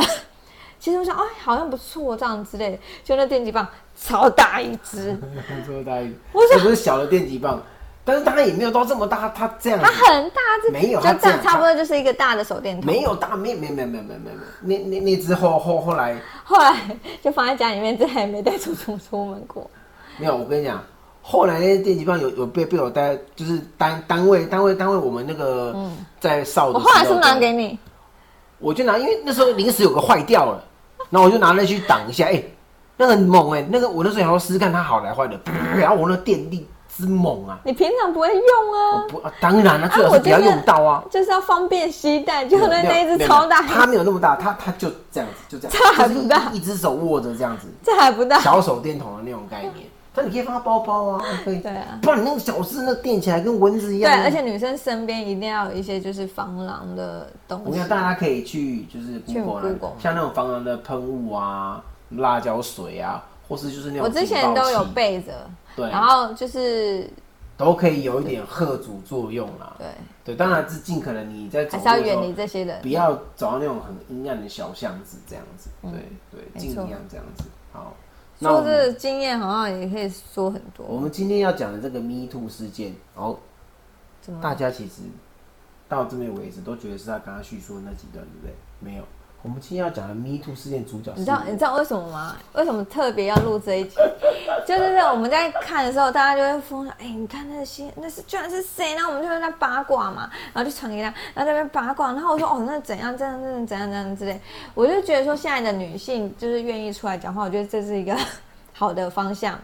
[0.83, 2.79] 其实我想，哎，好像不错，这样之类的。
[3.05, 3.65] 就那电击棒
[3.97, 5.17] 超大一只，
[5.65, 6.13] 超大一，
[6.51, 7.63] 这不是小的电击棒，
[8.05, 12.85] 但是它也没有到这么大，它这样，它很大，只没有，就这样差不多就是一个大的手电筒。
[12.85, 16.77] 没有大，没没没没没没没，那那那只后后后来，后来
[17.23, 19.71] 就放在家里面，再也没带出出出门过。
[20.19, 20.83] 没有，我跟你讲，
[21.23, 25.73] 后来那些电击棒有有被被我带，就是单单位单位单位我们那个
[26.19, 27.79] 在烧的，我后来是拿给你，
[28.59, 30.65] 我就拿，因为那时候临时有个坏掉了。
[31.13, 32.43] 然后我就拿那去挡一下，哎，
[32.97, 35.39] 那很猛哎，那个我那时候想要试试看它好来坏的，
[35.77, 37.59] 然后我那电力之猛啊！
[37.65, 39.05] 你平常不会用啊？
[39.09, 49.87] 不，当然了，最好是不要用到啊，就是要方便携带，就那那一只超大，它没有那么大，它它就这样子，就这样，这还不大，一只手握着这样子，这还不大，小手电筒的那种概念。
[50.15, 51.59] 但你可以放包包啊， 可以。
[51.61, 54.13] 对啊，不然你那个小事，那垫起来跟蚊子一样。
[54.13, 57.71] 对，而且女生身边一定要有一些就是防狼的东西。
[57.71, 59.23] 我看大家可以去就是
[59.99, 64.05] 像那种防狼的喷雾啊、辣椒水啊，或是就是那种。
[64.05, 65.33] 我之前都有备着。
[65.75, 65.89] 对。
[65.89, 67.09] 然后就是
[67.57, 69.75] 都可以有一点喝阻作用啦。
[69.79, 69.87] 对。
[70.25, 75.71] 对，当然是尽可能你在还是要远离这些人，不要走到那种很阴暗的小巷子这样子。
[75.81, 75.91] 对
[76.31, 77.45] 对，尽量这样子。
[77.73, 77.95] 好。
[78.43, 80.85] 说这经验好像也可以说很多。
[80.87, 83.39] 我们今天要讲的这个 Me Too 事件，哦，
[84.41, 85.03] 大家其实
[85.89, 88.55] 到这边为止都觉得是他刚刚叙述的那几段，对不对？
[88.81, 89.05] 没有。
[89.43, 92.37] 我们今天要讲的 Me Too 事件主角，你知道你知道为什么吗？
[92.53, 93.97] 为什么特别要录这一集？
[94.65, 96.95] 就是在我们在看的时候，大家就会疯了。
[97.01, 98.95] 哎，你看那些那是居然是谁？
[98.95, 102.13] 然后我们就在那八卦嘛，然后就传给他，然后在那边八卦。
[102.13, 104.41] 然后我说哦，那怎样怎样怎样怎样怎样之类。
[104.75, 108.17] 我就觉得说，现在的女性就是愿意出来讲话，我觉得这是一个
[108.73, 109.59] 好的方向。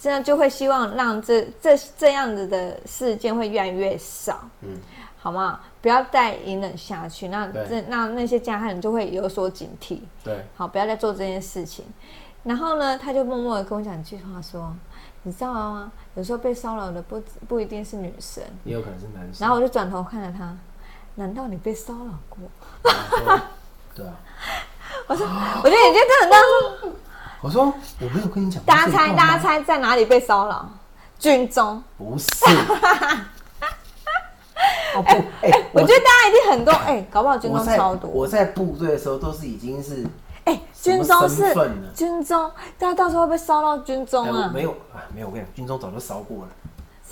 [0.00, 4.40] 这样就会希望让这这这样子的事件会越来越少。
[4.62, 4.70] 嗯。
[5.20, 5.60] 好吗？
[5.82, 10.00] 不要再隐忍下去，那这那那些加害人就会有所警惕。
[10.24, 11.84] 对，好，不要再做这件事情。
[12.44, 14.74] 然后呢，他就默默的跟我讲一句话，说
[15.24, 15.92] ：“你知道吗？
[16.14, 20.56] 有时候被骚扰的不不一定是女生，也有可能是男生。”然后我就转头看着他，
[21.16, 22.38] 难道你被骚扰过？
[23.94, 24.14] 对啊。
[25.06, 26.92] 我说，我觉得你今天真的当说，
[27.42, 28.62] 我说我没有跟你讲。
[28.64, 30.68] 大家猜，大家猜在哪里被骚扰？
[31.18, 31.82] 军中？
[31.96, 32.26] 不是。
[35.04, 38.10] 哎哎，我觉得大家一定很多哎，搞不好军中超多。
[38.10, 40.04] 我在部队的时候都是已经是
[40.44, 41.54] 哎，军中是
[41.94, 44.50] 军中，大家到时候会被烧到军中啊？
[44.52, 46.48] 没有啊，没有，我跟你讲，军中早就烧过了。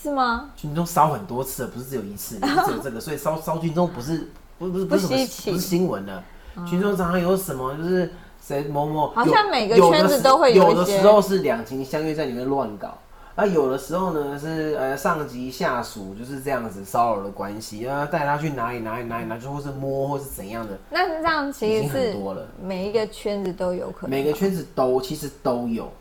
[0.03, 0.51] 是吗？
[0.57, 6.23] 军中烧很多次了，不是只有一次，只有这个，所以烧烧军中不是不不是不是不是新闻了。
[6.67, 12.97] 军中常常有什么就是谁某某，好像每个圈子都会有的时候是两情相悦在里面乱搞。
[13.37, 20.73] 啊，有的时候呢是呃上级下属就是这样子骚扰的关系，啊带他去哪里哪里哪里哪，就或是摸或是怎样的。
[20.89, 24.11] 那这样其实是多了，每一个圈子都有可能。
[24.11, 25.93] 每个圈子都其实都有，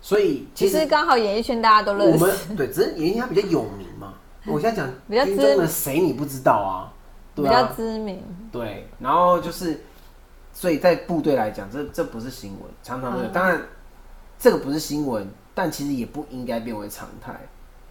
[0.00, 2.24] 所以其实刚好演艺圈大家都认识。
[2.24, 4.14] 我们对，只是演艺圈比较有名嘛。
[4.46, 6.90] 我现在讲 比较知名，谁你不知道啊？
[7.34, 8.22] 比较知名。
[8.50, 9.78] 对，然后就是，
[10.54, 13.28] 所以在部队来讲，这这不是新闻，常常有。
[13.28, 13.60] 当然，
[14.38, 15.28] 这个不是新闻。
[15.54, 17.34] 但其实也不应该变为常态，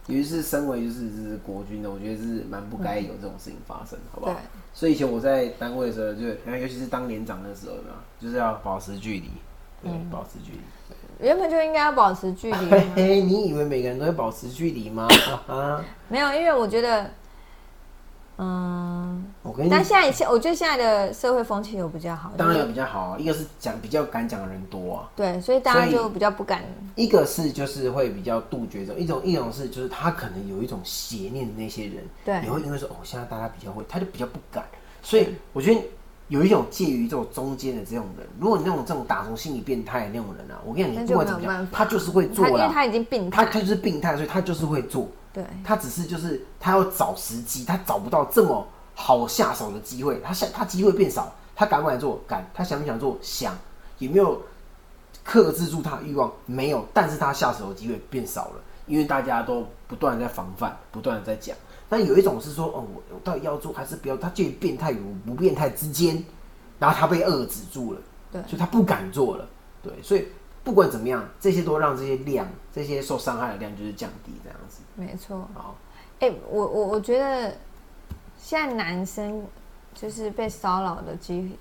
[0.06, 4.36] 尤其是身为就是是国军的，我觉得是蛮不该有这种事情发生，好不好？
[4.74, 9.30] 所以以前我在单位的时候，就尤其是当连长的时候呢，就是要保持距离，
[9.82, 10.58] 对，保持距离。
[11.20, 12.70] 原本就应该要保持距离。
[12.96, 15.06] 嘿，你以为每个人都会保持距离吗？
[16.08, 17.10] 没有，因为我觉得。
[18.42, 23.16] 嗯，我跟你，但现在现我觉得现在的社会风气有比较好，当然有比较好啊。
[23.18, 26.62] 一个是讲比较敢讲的人多啊，对，所以大家就比较不敢。
[26.96, 34.64] 一个是就是会比较杜绝这种，一种一种是就是他可能有一种邪念的那些人，对，也会因为说哦，现在大家比较会，他就比较不敢。
[35.02, 35.80] 所以我觉得
[36.28, 45.06] 有一种介于这种中间的这种人，如果你那种这种打从心理变态的那种人啊，我跟你讲，你不管怎么样，他就是会做了，因为他已经病态，他他就是病态，所以他就是会做。
[45.32, 52.20] 对，他只是就是他要找时机，他找不到这么好下手的机会，他下他机会变少，他敢不敢做？
[52.26, 53.16] 敢，他想不想做？
[53.22, 53.56] 想，
[53.98, 54.40] 有没有
[55.24, 56.30] 克制住他欲望？
[56.46, 61.56] 没有，但是他下手的机会变少了，因为大家都不断在防范，不断的在讲。
[61.88, 64.16] 那有一种是说，哦，我我到底要做还是不要？
[64.16, 66.22] 他介于变态与不变态之间，
[66.78, 69.48] 然后他被遏制住了，对所以他不敢做了，
[69.82, 70.26] 对，所以
[70.64, 74.61] 不管怎么样，这些都让这些量，这些受伤害的量就是降低这样子。
[74.94, 75.48] 没错。
[75.54, 75.74] 好，
[76.20, 77.54] 哎、我我我觉得
[78.38, 79.44] 现在男生
[79.94, 81.56] 就是被骚扰的机，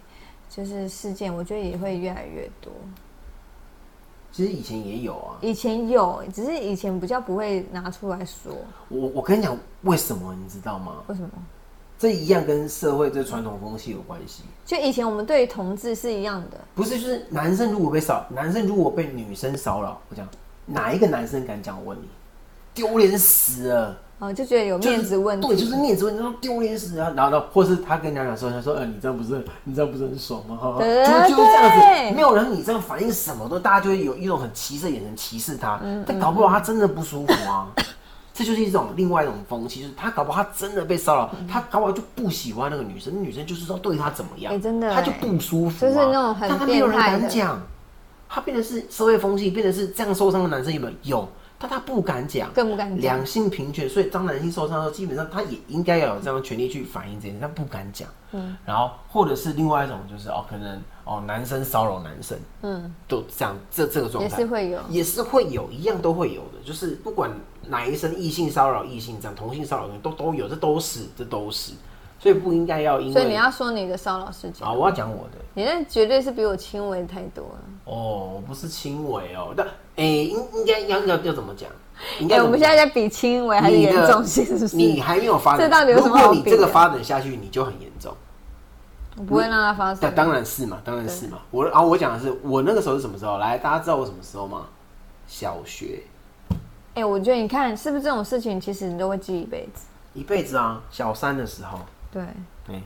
[0.50, 2.72] 就是事件，我觉得也会越来越多。
[4.32, 8.54] 其实以前也有啊，以前有，只是以前比较不会拿出来说。
[8.88, 11.04] 我我跟你讲为什么，你知道吗？
[11.08, 11.30] 为什么？
[12.00, 14.44] 这一样跟社会这传统风气有关系。
[14.66, 20.28] 就以前我们对于同志是一样的，不是，就是男生如果被骚，男生如果被女生骚扰，我讲
[20.66, 21.78] 哪一个男生敢讲？
[21.80, 22.08] 我问你，
[22.74, 25.48] 丢脸死了，哦，就觉得有面子问题。
[25.48, 30.56] 对，就是面子问题，然后丢脸死啊，然后呢，或是他跟人家讲说，他说，呃，你这样不是， 你这样不是很爽吗？
[30.56, 37.68] 哈就就是这样子，没有人你这样反应什么都，大家就会有一种很歧视的眼神歧视他，嗯但搞不好他真的不舒服啊。
[38.34, 44.92] 这就是一种另外一种风气，就是他搞不好他真的被骚扰，他搞不好就不喜欢那个女生，那女生就是说对他怎么样，哎真的。
[44.94, 47.20] 他就哎不舒服、啊，就是那种很但他没有人变态的。
[47.20, 47.62] 敢讲，
[48.30, 50.94] 他变成是社会风气，变成是这样受伤的男生有没有？
[51.04, 51.30] 有，
[51.62, 53.00] 但他不敢讲，更不敢讲。
[53.00, 58.10] 两性平权，所以当男性受伤的时候，基本上他也应该要有这样的权利去反映这件事，他不敢讲。
[58.32, 64.80] 嗯，然后或者是另外一种就是哦，可能哦男生骚扰男生，嗯，都这样这这个状也态是会有。
[64.90, 67.30] 也是会有，一样都会有的，就是不管
[67.68, 71.74] 哪一生异性骚扰异性这样，同性骚扰都都有，这都是这都是，
[72.22, 75.40] 所以不应该要因为所以你要说你的骚扰事件啊，，我要讲我的。
[75.56, 77.60] 你那绝对是比我轻微太多了。
[77.86, 81.68] 哦，我不是轻微哦，但诶、应应该要要要怎么讲？
[82.20, 84.76] 应哎、该我们现在在比轻微还是严重性，是不是？
[84.76, 88.16] 你还没有发展，这到底有什么如果你这个发展下去，你就很严重。
[89.18, 90.16] 我不会让它发那生。
[90.16, 91.40] 当然是嘛，当然是嘛。
[91.50, 93.40] 我啊，我讲的是我那个时候是什么时候？
[93.40, 94.68] 来，大家知道我什么时候吗？
[95.28, 96.04] 小学，
[96.94, 99.86] 哎、我觉得你看是不是这种事情，其实你都会记一辈子。
[100.14, 101.80] 一辈子啊，小三的时候，
[102.12, 102.24] 对，
[102.68, 102.84] 对，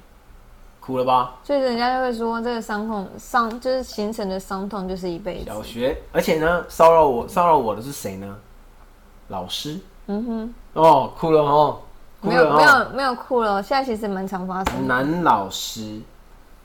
[0.80, 1.36] 哭了吧？
[1.44, 5.46] 所以人家就会说，这个伤痛伤就是形成的伤痛就是一辈子。
[5.46, 8.38] 小学，而且呢，骚扰我骚扰我的是谁呢？
[9.30, 9.80] 老师。
[10.08, 11.80] 嗯哼，哦，哭了哦，
[12.22, 12.56] 哭没有。
[12.56, 14.82] 没有没有哭了，现在其实蛮常发生的。
[14.82, 15.82] 男老师，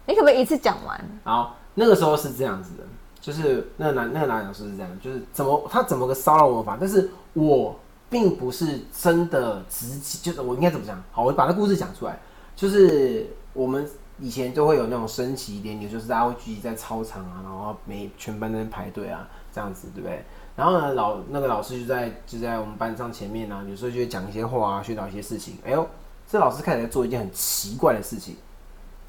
[0.05, 1.01] 你可不可以一次讲完？
[1.25, 2.85] 好，那个时候是这样子的，
[3.18, 7.75] 就是那个男那个男老师是这样，就是怎么他怎么个骚扰我法，但是我
[8.11, 11.03] 并不是真的直接，就是我应该怎么讲？
[11.11, 12.18] 好，我把那故事讲出来，
[12.61, 20.23] 就是我们以前都会有那种升旗典礼，就是大家会聚集在操场啊，然后每全班在排队啊，这样子，对不对？
[20.55, 25.57] 然后呢，老那个老师就在就在我们班上前面啊，有时候就会讲一些话啊，宣导一些事情。
[25.64, 25.88] 哎呦，
[26.29, 28.37] 这老师开始在做一件很奇怪的事情，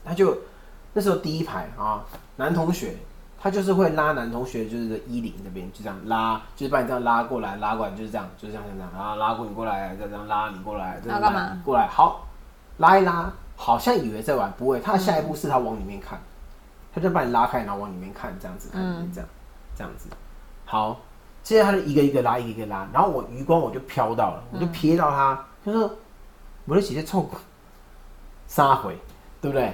[0.06, 0.34] 他就
[0.94, 2.06] 那时候第一排啊，
[2.38, 2.96] 男同学
[3.38, 12.28] 他就是会拉男同学就是衣领这边，就这样拉，就是把你这样拉过来，拉过来就是这样，就是这样这样，然后拉过你过来，再这样拉你过来，再要干嘛过来，好，
[12.78, 16.19] 拉一拉，好像以为在玩，不会，他的下一步是他往里面看，
[16.91, 18.82] 他就把你拉开，然后往里面看，这样子看，
[19.13, 19.30] 这样
[19.78, 20.10] 这样子，
[20.65, 21.00] 好，
[21.43, 25.91] 接着他就一个一个拉，一个一个拉，然后我余光我就飘到了，我就瞥到他，他说
[26.65, 27.30] 我的姐姐臭
[28.47, 28.97] 杀回，
[29.39, 29.71] 对不对？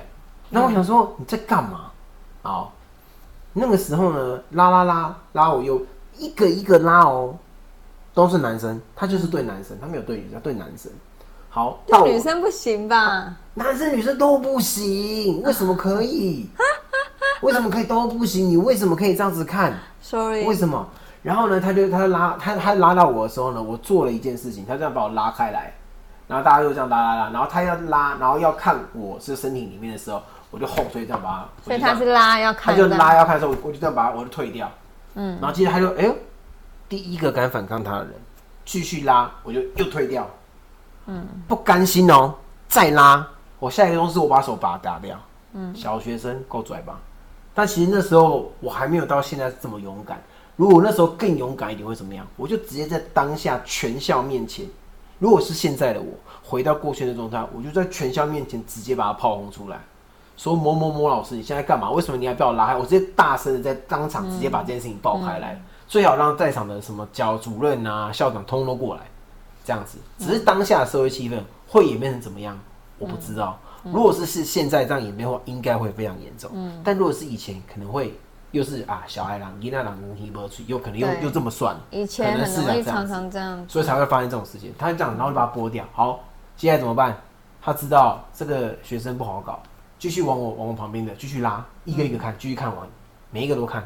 [0.49, 1.89] 然后我想说你在干嘛？
[2.41, 2.73] 好，
[3.53, 5.81] 那个时候呢，拉拉拉拉我又
[6.17, 7.37] 一个一个拉哦，
[8.13, 10.91] 都是男生，他就是对男生，他没有对女生，对男生。
[11.57, 13.33] 好，到女生不行吧？
[13.55, 16.47] 男生女生都不行，为什么可以？
[17.41, 18.47] 为什么可以都不行？
[18.47, 20.87] 你为什么可以这样子看？Sorry，为什么？
[21.23, 25.73] 然后呢，他就他拉他他拉到我的时候呢，我做了一件事情，他这样把我拉开来，
[26.27, 34.71] 然后大家就这样拉拉拉，然后他要拉，然后要看我是身体里面的时候，我就后退这样把他，所以他是拉要他看他，就拉要看的时候，我就这样把他我就退掉，
[35.15, 36.15] 嗯，然后接着他就哎呦，
[36.87, 38.13] 第一个敢反抗他的人
[38.63, 40.29] 继续拉，我就又退掉，
[41.07, 42.33] 嗯，不甘心哦，
[42.67, 43.27] 再拉，
[43.59, 45.17] 我下一个动作我把手把它打掉，
[45.53, 46.99] 嗯，小学生够拽吧？
[47.55, 50.21] 但其实那时候我还没有到现在这么勇敢。
[50.55, 52.25] 如果那时候更勇敢一点，会怎么样？
[52.35, 54.65] 我就直接在当下全校面前，
[55.19, 56.07] 如果是现在的我，
[56.43, 59.79] 回到过去的状态，我就在全校面前直接把他炮轰出来，
[60.35, 61.91] 说某某某老师，你现在干嘛？
[61.91, 62.75] 为什么你还把我拉开？
[62.75, 69.01] 我直接大声的在当场直接把这件事情爆开来，最好让在场的什么教主任啊、校长通通过来，
[69.67, 69.97] 这样子。
[70.17, 71.37] 只是当下的社会气氛
[71.67, 72.57] 会演变成怎么样，
[72.97, 73.59] 我不知道。
[73.83, 76.49] 如果是是现在这样演变的话，应该会非常严重。
[76.53, 78.17] 嗯但如果是以前，可能会
[78.51, 83.65] 又是啊小孩狼、伊那郎跟提波去，有可能又又这么算，以前可能是很容易常常这样。
[83.67, 84.73] 所以才会发生这种事情。
[84.77, 85.83] 他就这样，然后就把它剥掉。
[85.91, 86.21] 好，
[86.55, 87.17] 接下来怎么办？
[87.61, 89.61] 他知道这个学生不好搞，
[89.99, 92.87] 继续往我往我旁边的继续拉，一个一个看，继续看完，
[93.29, 93.85] 每一个都看。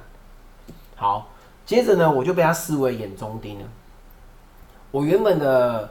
[0.96, 1.28] 好，
[1.66, 3.66] 接着呢，我就被他视为眼中钉了。
[4.92, 5.90] 我原本的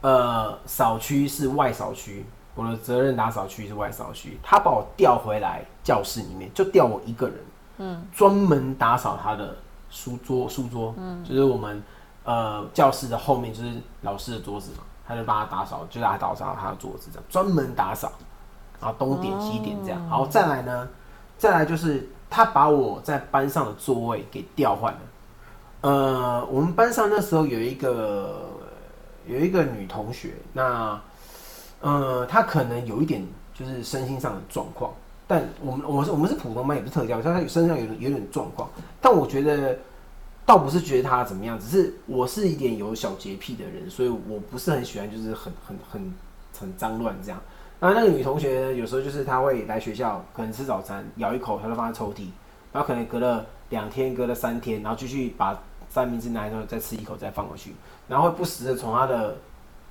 [0.00, 2.24] 呃扫区是外扫区，
[2.54, 7.36] 我的责任打扫区是外扫区，他把我调回来教室里面，就调我一个人。
[7.82, 9.56] 嗯，专门打扫他的
[9.90, 11.82] 书桌，书桌，嗯，就是我们
[12.24, 18.12] 呃教室的后面就是老师的桌子嘛，他就帮他打扫，就让他打扫他的桌子，这样专门打扫，
[18.80, 20.88] 然后东点西点这样，然后再来呢，
[21.38, 25.00] 再来就是他把我在班上的座位给调换了。
[25.82, 28.50] 呃，我们班上那时候有一个
[29.26, 31.00] 有一个女同学，那
[31.80, 34.92] 呃，她可能有一点就是身心上的状况，
[35.26, 38.68] 但我们我是我们是普通班，也不是特教，她身上有有点状况，
[39.00, 39.74] 但我觉得
[40.44, 46.14] 倒不是觉得她怎么样，只是我是一点有小洁癖的人，所以我不是很喜欢就是很很很
[46.58, 47.40] 很脏乱这样。
[47.78, 52.26] 那那个女同学，有时候就是她会来学校，可能吃早餐咬一口，她就放在抽屉，
[52.70, 55.58] 然后可能隔了两天，隔了三天，然后继续把。
[55.90, 57.74] 三明治拿来再吃一口再放回去，
[58.08, 59.36] 然后会不时的从他的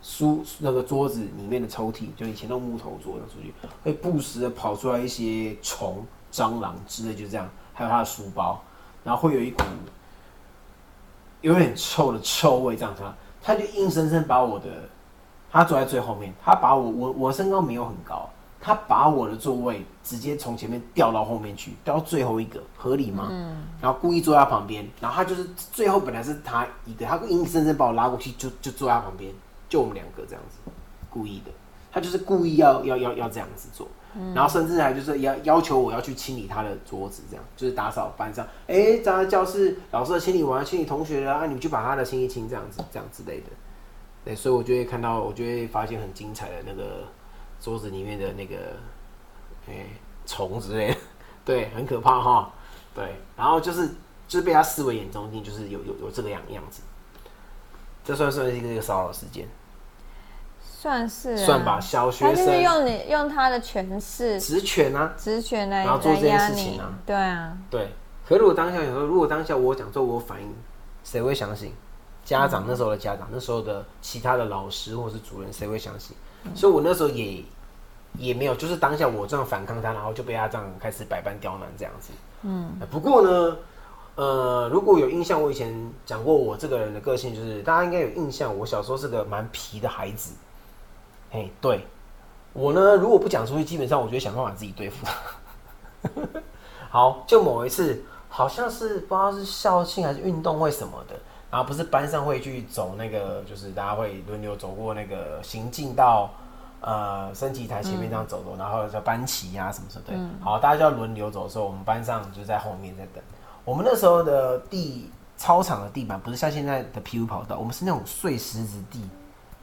[0.02, 7.48] 书那个桌子里面的抽屉，就以前那种木头桌的出去，会不时的跑出来一些虫、蟑螂之类，就这样。
[7.74, 8.62] 还有他的书包，
[9.04, 9.64] 然后会有一股
[11.42, 14.68] 有点臭的臭味，这样他他就硬生生把我的，
[15.52, 18.30] 他坐在最后面，他把我我我身高没有很高。
[18.62, 23.30] 他把我的座位直接从前面调到后面去，调到最后一个，合理吗？
[23.32, 23.66] 嗯。
[23.82, 29.34] 然后故意坐在他旁边，然后他就是最后本来是他一个，他硬生生把我拉过去，就就坐在旁边，
[29.70, 30.72] 就我们两个这样子，
[31.10, 31.52] 故意的。
[31.92, 33.88] 他就是故意要要要要这样子做，
[34.36, 43.48] 然后甚至还就是要要求我要去清理他的桌子，这样就是打扫班上，哎，在教室老师的清理完，清理同学的啊，你们去把他的清一清，这样子这样之类的。
[44.24, 47.06] 对，所以我就会看到，我就会发现很精彩的那个。
[47.62, 48.56] 桌子里面的那个，
[49.68, 49.86] 哎，
[50.26, 50.98] 虫之类的，
[51.46, 52.52] 对，很可怕哈。
[52.96, 53.88] 对，然后就是
[54.28, 56.82] 就是被他视为眼中钉，就是有有有这个样样子。
[58.04, 59.48] 这算算是一个骚扰事件，
[60.62, 61.80] 算是算吧。
[61.80, 67.90] 小学生是用你用他的权势、职权啊，职权来然后做这件事情啊，对啊，对。
[68.26, 70.56] 可如果当下有时候，如果当下我讲做我反应，
[71.04, 71.74] 谁会相信？
[72.24, 76.16] 家长那时候的家长，那时候的其他的老师或者是主任，谁会相信？
[76.56, 77.44] 所以，我那时候也
[78.18, 82.12] 也没有，就是当下我这样反抗他，然后就被他这样开始百般刁难这样子。
[82.44, 83.58] 嗯，不过呢，
[84.16, 85.74] 呃，如果有印象，我以前
[86.06, 90.34] 讲过我这个人的个性，就是大家应该有印象，我小时候是个蛮皮的孩子。
[91.32, 91.86] 嘿，对
[92.54, 96.12] 我呢，如果不讲出去，基本上我就会想办法自己对付他。
[96.90, 101.16] 好，就某一次，好像是不知道是校庆还是运动会什么的。
[101.52, 106.30] 然后不是班上会去走那个，就是大家会轮流走过那个行进到
[106.80, 110.16] 呃升旗台前面这样走走，然后叫班旗啊什么什么对。
[110.44, 113.24] 好，大家就要轮流走的时候，我们班上就在后面在等。
[113.66, 119.10] 我们那时候的地操场的地板不是像现在的 PU 跑道，我们是那种碎石子地，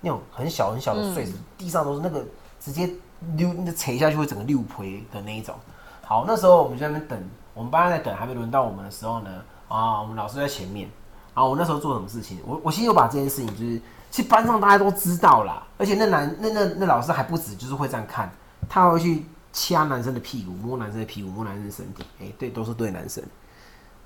[0.01, 2.25] 那种很小很小的碎石，地上都是那个
[2.59, 2.91] 直接
[3.37, 5.55] 溜那踩下去会整个溜皮的那一种。
[6.03, 9.31] 好，那时候我们就在那边等，我们班上在等，还没轮到我们的时候呢，
[9.69, 10.91] 啊，我们老师在前面。
[11.37, 12.39] 啊，我那时候做什么事情？
[12.47, 13.79] 我我其实有把这件事情，就是
[14.11, 18.33] 其实班上大家都知道啦，而且那男那那那老师还不止，就是会这样看，
[18.71, 19.23] 他会去
[19.53, 22.03] 掐男生的屁股，摸男生的屁股，摸男生的身体。
[22.21, 23.23] 哎，对，都是对男生，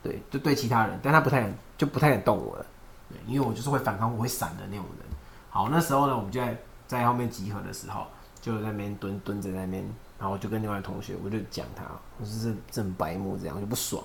[0.02, 2.66] 对，就对其他人，但他不太敢，就不太敢动我了，
[3.08, 5.06] 对，因为我就是会反抗，我会闪的那种人。
[5.50, 6.58] 好，那时候呢，我们就在
[6.88, 8.08] 在后面集合的时候，
[8.42, 9.84] 就在那边蹲蹲着在那边，
[10.18, 11.84] 然后我就跟另外同学，我就讲他，
[12.18, 14.02] 我就是正白目这样，我就不爽。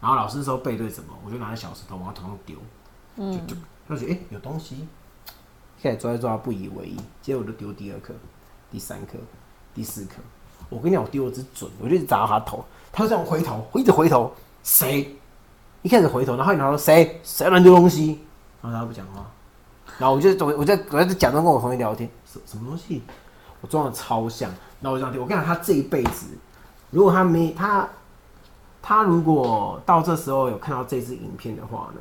[0.00, 2.56] 然后老师说背对什么，我就拿着小石头往他头上丢，
[3.16, 3.56] 就就
[3.88, 4.86] 他觉得哎有东西，
[5.82, 8.14] 开始抓一抓不以为意，结果我就丢第二颗、
[8.70, 9.18] 第三颗、
[9.74, 10.16] 第四颗。
[10.68, 14.32] 我跟你讲，我丢的只准，我就一直砸到他头，他就这样回头，我一直回头，
[14.62, 15.16] 谁？
[15.82, 17.20] 一开始回头，然后你说谁？
[17.24, 18.20] 谁乱丢东西？
[18.62, 19.26] 然后他不讲话，
[19.98, 23.02] 然后我就我我在我在假装跟我同学聊天，什什么东西？
[23.60, 24.48] 我装的超像，
[24.80, 25.22] 然后我这样丢。
[25.22, 26.26] 我跟你讲，他这一辈子，
[26.90, 27.88] 如果他没他。
[28.88, 32.00] 他如果到这时候有看到这支影片的话呢，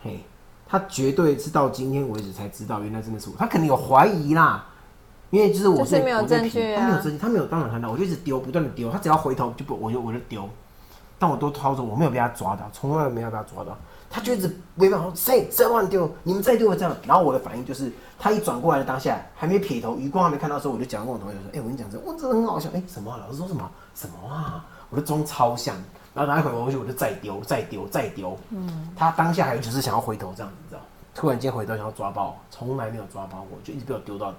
[0.00, 0.24] 嘿，
[0.64, 3.34] 他绝对是到今天为止才知道，原来真的是我。
[3.36, 4.64] 他肯定有怀疑啦，
[5.30, 8.88] 因为就是我是没有证据，他没有证据，他没有当场看到，我就一直丢，不断的丢。
[8.92, 10.48] 他只要回头就不，我就我就丢。
[11.18, 13.76] 但我都操作，我没有被他抓到，从来没有被他抓到。
[14.08, 16.96] 他就一直违反说谁再乱丢，你们再丢我这样。
[17.08, 22.70] 然后我的反应就是，他一转过来的当下，还没撇头，余光还没看到的时候，我就讲跟我同学说：“哎，我跟你讲这，我真的很好笑。
[22.72, 23.16] 哎，什么？
[23.18, 23.68] 老师说什么？
[23.96, 24.64] 什么啊？
[24.90, 25.74] 我的装超像。”
[26.12, 28.36] 然后拿一回回去，我就再丢，再丢，再丢。
[28.50, 30.80] 嗯，他当下还只是想要回头这样子，你知道？
[31.14, 34.38] 突然间回头想要抓包，从来没有抓包过，就一直被我丢到底。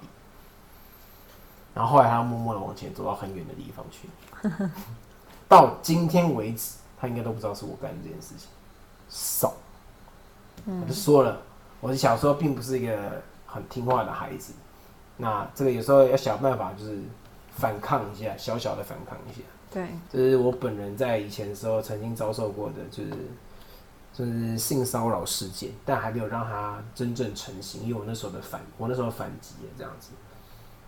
[1.74, 4.68] 然后后来他默默的往前走到很远的地方去。
[5.48, 8.48] 到今天为止，他应该都不知道是我干的这件事情。
[9.08, 9.54] 少，
[10.66, 11.38] 我就说了，
[11.80, 14.52] 我小时候并不是一个很听话的孩子。
[15.16, 16.98] 那这个有时候要想办法，就是
[17.56, 19.40] 反抗一下，小小的反抗一下。
[19.72, 23.10] 对，这是我本人在以前的时候曾经遭受过的，就是
[24.12, 30.10] 就是性骚扰事件，但还没有让它真正成型，因为我那时候的反，我那时候反击了这样子。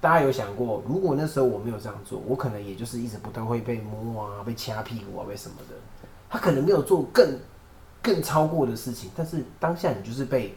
[0.00, 5.74] 大家有想过，如果那时候我没有这样做，我可能也就是一直不断会被摸啊、被掐屁股啊、被什么的。
[6.28, 7.38] 他可能没有做更
[8.02, 10.54] 更超过的事情，但是当下你就是被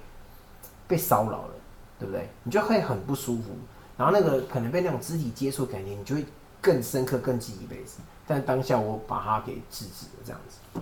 [0.86, 1.54] 被骚扰了，
[1.98, 2.28] 对不对？
[2.44, 3.52] 你就会很不舒服，
[3.96, 6.26] 然后那个可能被那种肢体接触感觉，你就会
[6.60, 8.00] 更深刻、更记一辈子。
[8.28, 10.82] 但当下我把它给制止了，这样子。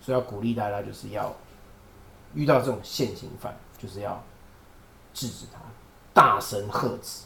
[0.00, 1.32] 所以要鼓励大家，就是要
[2.34, 4.20] 遇到这种现行犯，就是要
[5.14, 5.60] 制止他，
[6.12, 7.22] 大声喝止。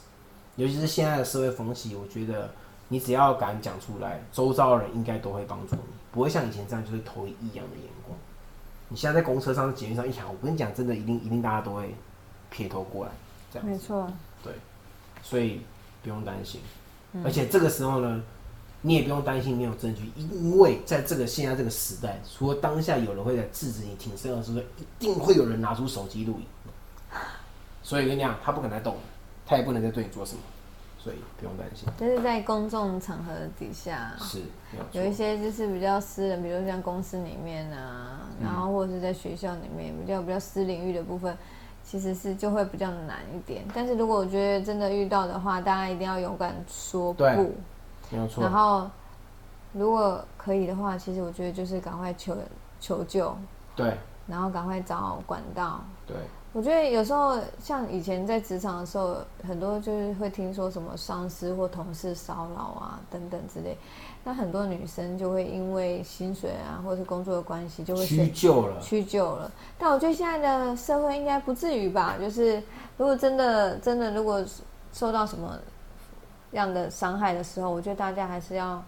[0.55, 2.49] 尤其是现在的社会风气，我觉得
[2.87, 8.17] 你只要敢讲出来，周遭的人应该都会帮助你，不会像以前这样就是投以异样的眼光。
[8.89, 11.93] 你现在在公车上、捷运上一喊，我跟你讲，真的一定一定大家都会
[12.49, 13.11] 撇头过来，
[13.51, 14.07] 这样没错，
[14.43, 14.53] 对，
[15.21, 15.61] 所以
[16.03, 16.61] 不用担心。
[17.23, 18.23] 而且这个时候呢，
[18.81, 26.45] 你也不用担心没有证据，因为在这个现在这个时代，除了当下有人会在制止你挺身而出，一定会有人拿出手机录影。
[27.81, 28.95] 所以我跟你讲，他不可能再动，
[29.45, 30.41] 他也不能再对你做什么，
[30.99, 31.87] 所以不用担心。
[31.97, 34.41] 但是在公众场合底下，是，
[34.93, 41.35] 有有一些就是比较私人，比如像公司里面啊，然后或者是在学校里面比较比较私领域的部分，
[41.83, 43.63] 其实是就会比较难一点。
[43.73, 47.23] 但是如果我觉得真的遇到的话，大家一定要勇敢说不。
[48.09, 48.51] 对没有错然。
[48.51, 48.89] 后
[49.73, 52.35] 如果可以的话，其实我觉得就是赶快求
[52.79, 53.35] 求救，
[53.75, 55.81] 对然后赶快找管道。
[56.05, 56.15] 对
[56.53, 63.77] 我觉得有时候像以前在职场的时候，很多就是会听说什么上司或同事骚扰啊等等之类，
[64.23, 69.51] 那很多女生就会因为薪水啊或者是工作的关系，就会屈选就了，屈就了。
[69.77, 72.15] 但我觉得现在的社会应该不至于吧？
[72.19, 72.63] 就是
[72.97, 74.43] 如果真的真的如果
[74.93, 75.55] 受到什么
[76.51, 78.83] 样的伤害的时候，我觉得大家还是要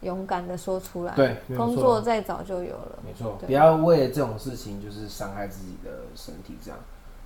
[0.00, 1.14] 勇敢的说出来。
[1.14, 2.98] 对工作再早就有了。
[3.04, 6.78] 没错，不要为了这种事情就是伤害自己的身体，这样，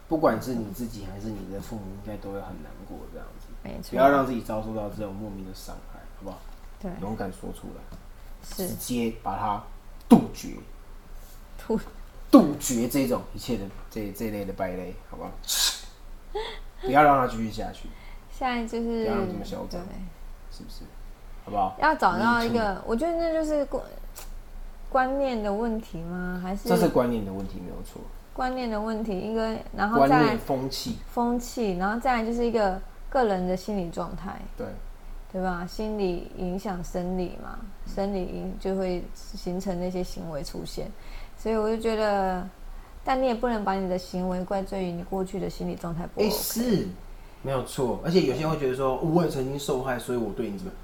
[0.08, 3.46] 不管是你自己还是你的父母，应该都会很难过这样子。
[3.62, 3.90] 没错。
[3.90, 6.38] 不要让自己遭受到这种莫名的伤害，好不好？
[6.80, 7.96] 对勇敢说出来，
[8.56, 9.62] 直接把它
[10.08, 10.54] 杜绝，
[11.58, 11.78] 杜
[12.30, 15.30] 杜绝这种一切的这这类的败类，好不好？
[16.82, 17.88] 不要让它继续下去，
[18.42, 19.80] 现在就是对。
[20.50, 20.82] 是不是？
[21.44, 21.76] 好不好？
[21.80, 23.82] 要找到一个，我觉得那就是观
[24.90, 26.40] 观念的问题吗？
[26.42, 28.02] 还是这是观念的问题，没有错。
[28.34, 29.18] 观念的问题？
[29.18, 34.66] 应该，然后再来、风气，风气，然后再来就是一个个人的心理状态，对，
[35.32, 35.66] 对吧？
[35.66, 40.90] 心理影响生理嘛，生理影就会形成那些行为出现，
[41.38, 42.46] 所以我就觉得，
[43.04, 46.22] 但你也不能把你的行为怪罪于你过去的心理状态不。
[46.30, 46.88] 是
[47.42, 48.00] 没有错。
[48.04, 50.78] 而且有些人会觉得说，哦我也曾经受害，所以我对你怎么样？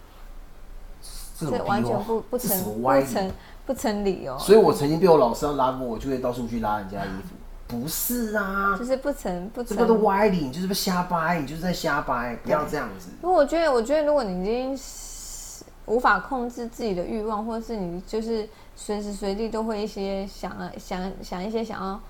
[1.38, 2.82] 这种完全不不成？
[2.82, 3.32] 不成
[3.66, 7.34] 不成理由，所以我曾经被我老师要拉过，我就会到处去拉人家衣服。
[7.68, 9.94] 不是啊，就是不成不这个都。
[9.96, 13.10] 歪理，你就是不瞎掰，你就是在瞎掰，不要这样子。
[13.20, 22.00] 如果我觉得，我觉得如果你已经是无法控制自己的欲望，或者是你就是随时随地都会一些想要想想一些想要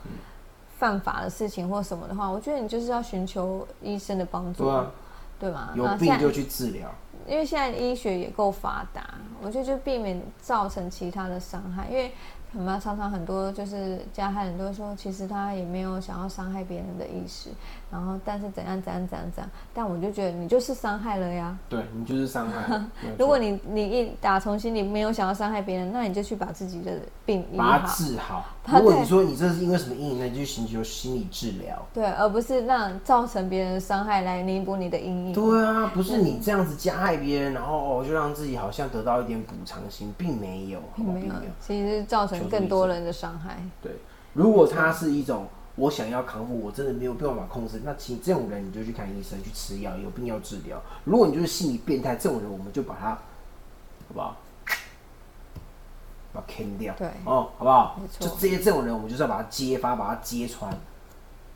[0.78, 4.92] 犯法的事情或什么的话，我觉得你就是要寻求医生的帮助，对啊，
[5.40, 5.70] 对吗？
[5.74, 6.88] 有病就去治疗。
[7.26, 9.02] 因为现在医学也够发达，
[9.42, 11.88] 我觉得就避免造成其他的伤害。
[11.90, 12.12] 因为
[12.52, 17.50] 什么常常很多就是加害人都会说，其实他也没有想要伤害别人的意识，
[17.90, 21.56] 然后但是怎样怎样怎样怎样，但我就觉得你就是伤害了呀。
[21.68, 22.80] 对你就是伤害。
[23.18, 26.92] 如果你你一打从心里没有想要伤害别人，那你就去把自己的
[27.24, 31.86] 病医把它，治好，把如果你说你这是因为什么阴影，那你就寻求心理治疗。
[31.94, 35.32] 对，而不是让造成别人的伤害来弥补你的阴影。
[35.32, 43.56] 对啊，不是你这样子加害别人，然后哦就让自己好像得到一点补偿心，并没有并没有。，其实是造成更多人的伤害。
[43.80, 43.92] 对，
[44.34, 45.46] 如果它是一种
[45.78, 50.82] 我想要康复，我真的没有办法控制，那其实这种人你就去看医生，去吃药，有病要治疗。
[51.04, 54.36] 如果你就是心理变态，这种人我们就把他，好不好？
[56.30, 60.76] 把他砍掉，对哦，好不好就这些这种人，我们就是要把他揭发，把他揭穿，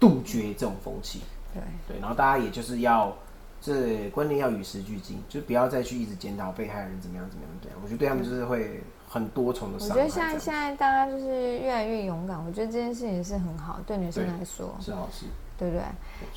[0.00, 1.20] 杜绝这种风气。
[1.52, 3.14] 对，对，然后大家也就是要
[3.60, 7.80] 这观念要与时俱进，就不要再去一直检讨被害人怎么样怎么样怎么样。
[7.82, 8.82] 我觉得对他们就是会
[9.12, 9.94] 很多重的我伤害。
[9.96, 15.26] 觉得现在现在大家就是越来越勇敢，我觉得这件事情是很好，对女生对来说，样是好事，
[15.58, 15.84] 对不对？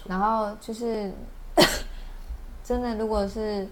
[0.06, 1.10] 然后就是
[2.66, 3.66] 真的，如果是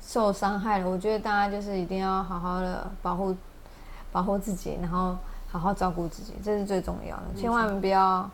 [0.00, 3.36] 受伤害了，我觉得大家就是一定要好好的保护
[4.10, 5.14] 保护自己，然后
[5.50, 8.30] 好好照顾自己，这是最重要的，千万不要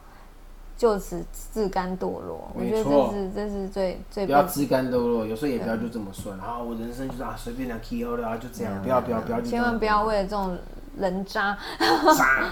[0.78, 2.48] 就此自甘堕落。
[2.54, 6.56] 我觉得这是这是最最不要自甘堕落，有时候也不要就这么顺啊！
[6.56, 10.56] 我人生就是啊，随便的 K O 的啊，就这样，不要不要不要，千万不要为了这种
[10.96, 11.58] 人渣，
[12.16, 12.48] 渣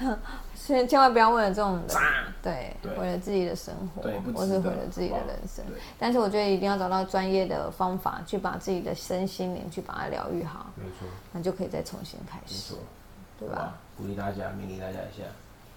[0.54, 2.00] 千千万不要为了这种人渣。
[2.42, 4.02] 对，对为了自己的生活
[4.34, 5.76] 或是得毁了自己的人生对。
[5.98, 12.78] 但是我觉得一定要找到专业的方法，去把自己的身心灵去把它疗愈好，没错那就可以再重新开没始错，，
[13.38, 13.78] 对吧？
[13.96, 15.24] 鼓励大家，勉励大家一下。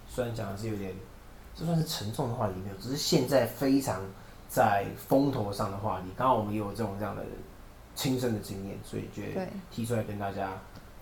[0.09, 0.93] 虽然讲的是有点，
[1.61, 4.01] 这算是沉重的话题没有，只是现在非常
[4.49, 6.07] 在风头上的话题。
[6.17, 7.21] 刚好我们也有这种这样的
[7.95, 10.49] 亲身的经验，所以觉得提出来跟大家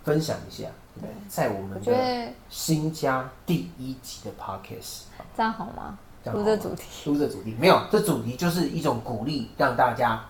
[0.03, 0.67] 分享一下，
[0.99, 1.09] 对？
[1.29, 5.03] 在我们的新家第一集的 podcast，
[5.37, 5.97] 这样好吗？
[6.25, 10.21] 这样好吗 录这主题，录这主题没有，这主题就是一种鼓励，让大家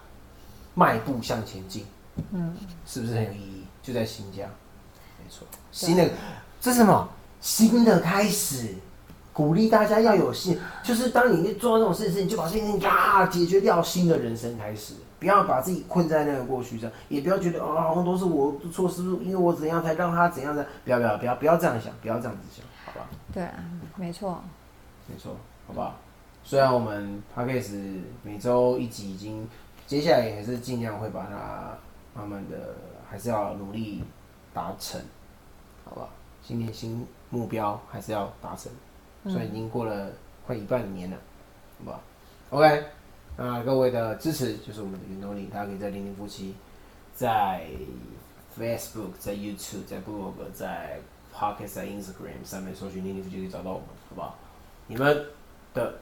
[0.76, 1.88] 迈步向前进，
[2.30, 2.56] 嗯，
[2.86, 3.66] 是不是很有意义？
[3.82, 4.46] 就在新家，
[5.18, 6.08] 没错，新的
[6.62, 7.10] 这是什么？
[7.42, 8.76] 新的开始，
[9.40, 14.96] 鼓励大家要有信，就是当你做到这种事情，你就把这件事情呀解决掉，新的人生开始。
[15.18, 20.68] 不要把自己困在那个过去上，也不要觉得啊，好像都是我的错，是因为我怎样才让他怎样的？
[20.84, 23.08] 不要不要不要不要这样想，不要这样子想，好吧？
[23.34, 23.54] 对啊，
[23.96, 24.44] 没错，
[25.08, 25.38] 没错，
[25.68, 25.96] 好不好？
[26.44, 29.48] 虽然我们 p a c k a g e 每周一集已经，
[29.88, 31.78] 接下来也是尽量会把它
[32.14, 32.76] 慢慢的，
[33.10, 34.04] 还是要努力
[34.54, 35.00] 达成，
[35.86, 36.10] 好不好？
[36.42, 38.70] 新年新目标还是要达成，
[39.26, 40.12] 所以已经过了
[40.46, 41.18] 快一半年了，
[41.80, 42.02] 好吧
[42.50, 42.84] ？OK，
[43.38, 46.56] 那各位的支持就是我们的原动力，大家可以在零零夫妻，
[47.14, 47.66] 在
[48.58, 51.00] Facebook、在 YouTube、在 Blog、在
[51.34, 54.38] Pocket、在 Instagram 上面搜寻零零夫妻可以找到我们，好不好？
[54.88, 55.26] 你们
[55.74, 55.94] 的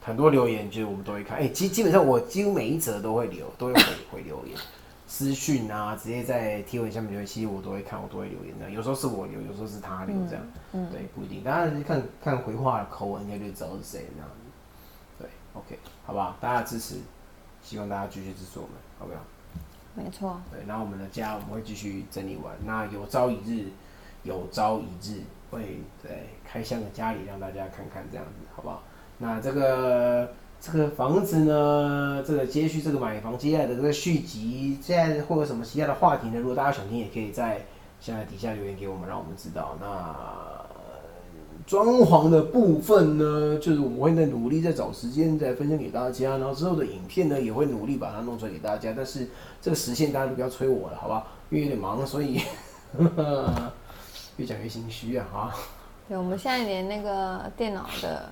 [0.00, 1.38] 很多留言，就是我们都会看。
[1.38, 4.56] 哎、基基本上我几乎每一则都会留，都会回回留言，
[5.08, 8.70] 私讯啊，直接在贴文下面留言，其实我都会看，我都会留言的。
[8.70, 11.42] 有时候是我留，有时候是他留，这样，嗯对，不一定。
[11.42, 15.18] 大家看看回话的口吻，应该就知道是谁这样子。
[15.18, 16.36] 对，OK，好不好？
[16.42, 16.96] 大家支持，
[17.62, 19.20] 希望大家继续支持我们，好不好？
[19.94, 22.54] 没错，对，然后我们的家我们会继续整理完。
[22.66, 23.70] 那有朝一日，
[24.24, 28.82] 有朝一日会对开箱的家里让大家看看，这样子好不好？
[29.16, 30.30] 那这个
[30.60, 36.38] 这个房子呢，这个接续这个买房接下来的这个续集，现在会有什么其他的话题呢？
[36.40, 37.64] 如果大家想听，也可以在
[38.00, 39.76] 现在底下留言给我们，让我们知道。
[39.80, 40.66] 那
[41.66, 48.92] 装潢的部分呢，就是我们会在努力在找时间再分享给大家，然后之后的影片呢也会努力把它弄出来给大家。
[48.96, 49.28] 但是
[49.60, 51.26] 这个时限大家就不要催我了，好吧？
[51.50, 52.40] 因为有点忙，所以
[54.36, 55.26] 越讲越心虚啊！
[55.32, 55.54] 哈，
[56.08, 58.30] 对，我们现在连那个电脑的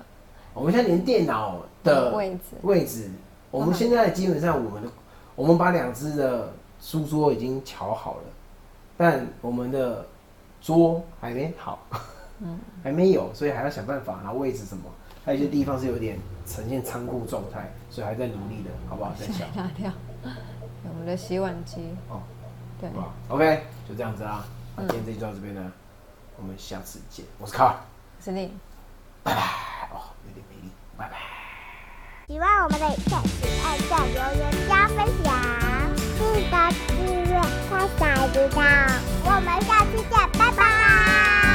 [0.57, 3.11] 我们现在连电脑的位置，位置，
[3.51, 4.89] 我们现在基本上我们的
[5.35, 6.51] 我们把两只的
[6.81, 8.23] 书桌已经调好了，
[8.97, 10.03] 但我们的
[10.59, 11.79] 桌还没好，
[12.39, 14.83] 嗯，还没有，所以还要想办法，然后位置什么，
[15.23, 19.13] 还有一些地方是有点呈现仓库状态，所以还在努力的，好不好？
[19.19, 19.91] 再想，拿掉。
[20.23, 22.21] 我们的洗碗机，哦，
[22.81, 22.89] 对
[23.29, 24.43] ？OK，就这样子啊。
[24.75, 25.71] 那今天这集就到这边呢，
[26.39, 27.23] 我们下次见。
[27.37, 27.75] 我是卡尔，
[28.19, 28.49] 司令，
[29.21, 29.76] 拜拜。
[29.97, 31.17] 哦，有点美丽，拜拜。
[32.27, 35.33] 喜欢我们的影片，请按下留言加分享，
[36.17, 36.19] 记
[36.51, 36.55] 得
[36.87, 38.57] 订阅开小铃铛。
[39.25, 41.46] 我们下期见，拜拜。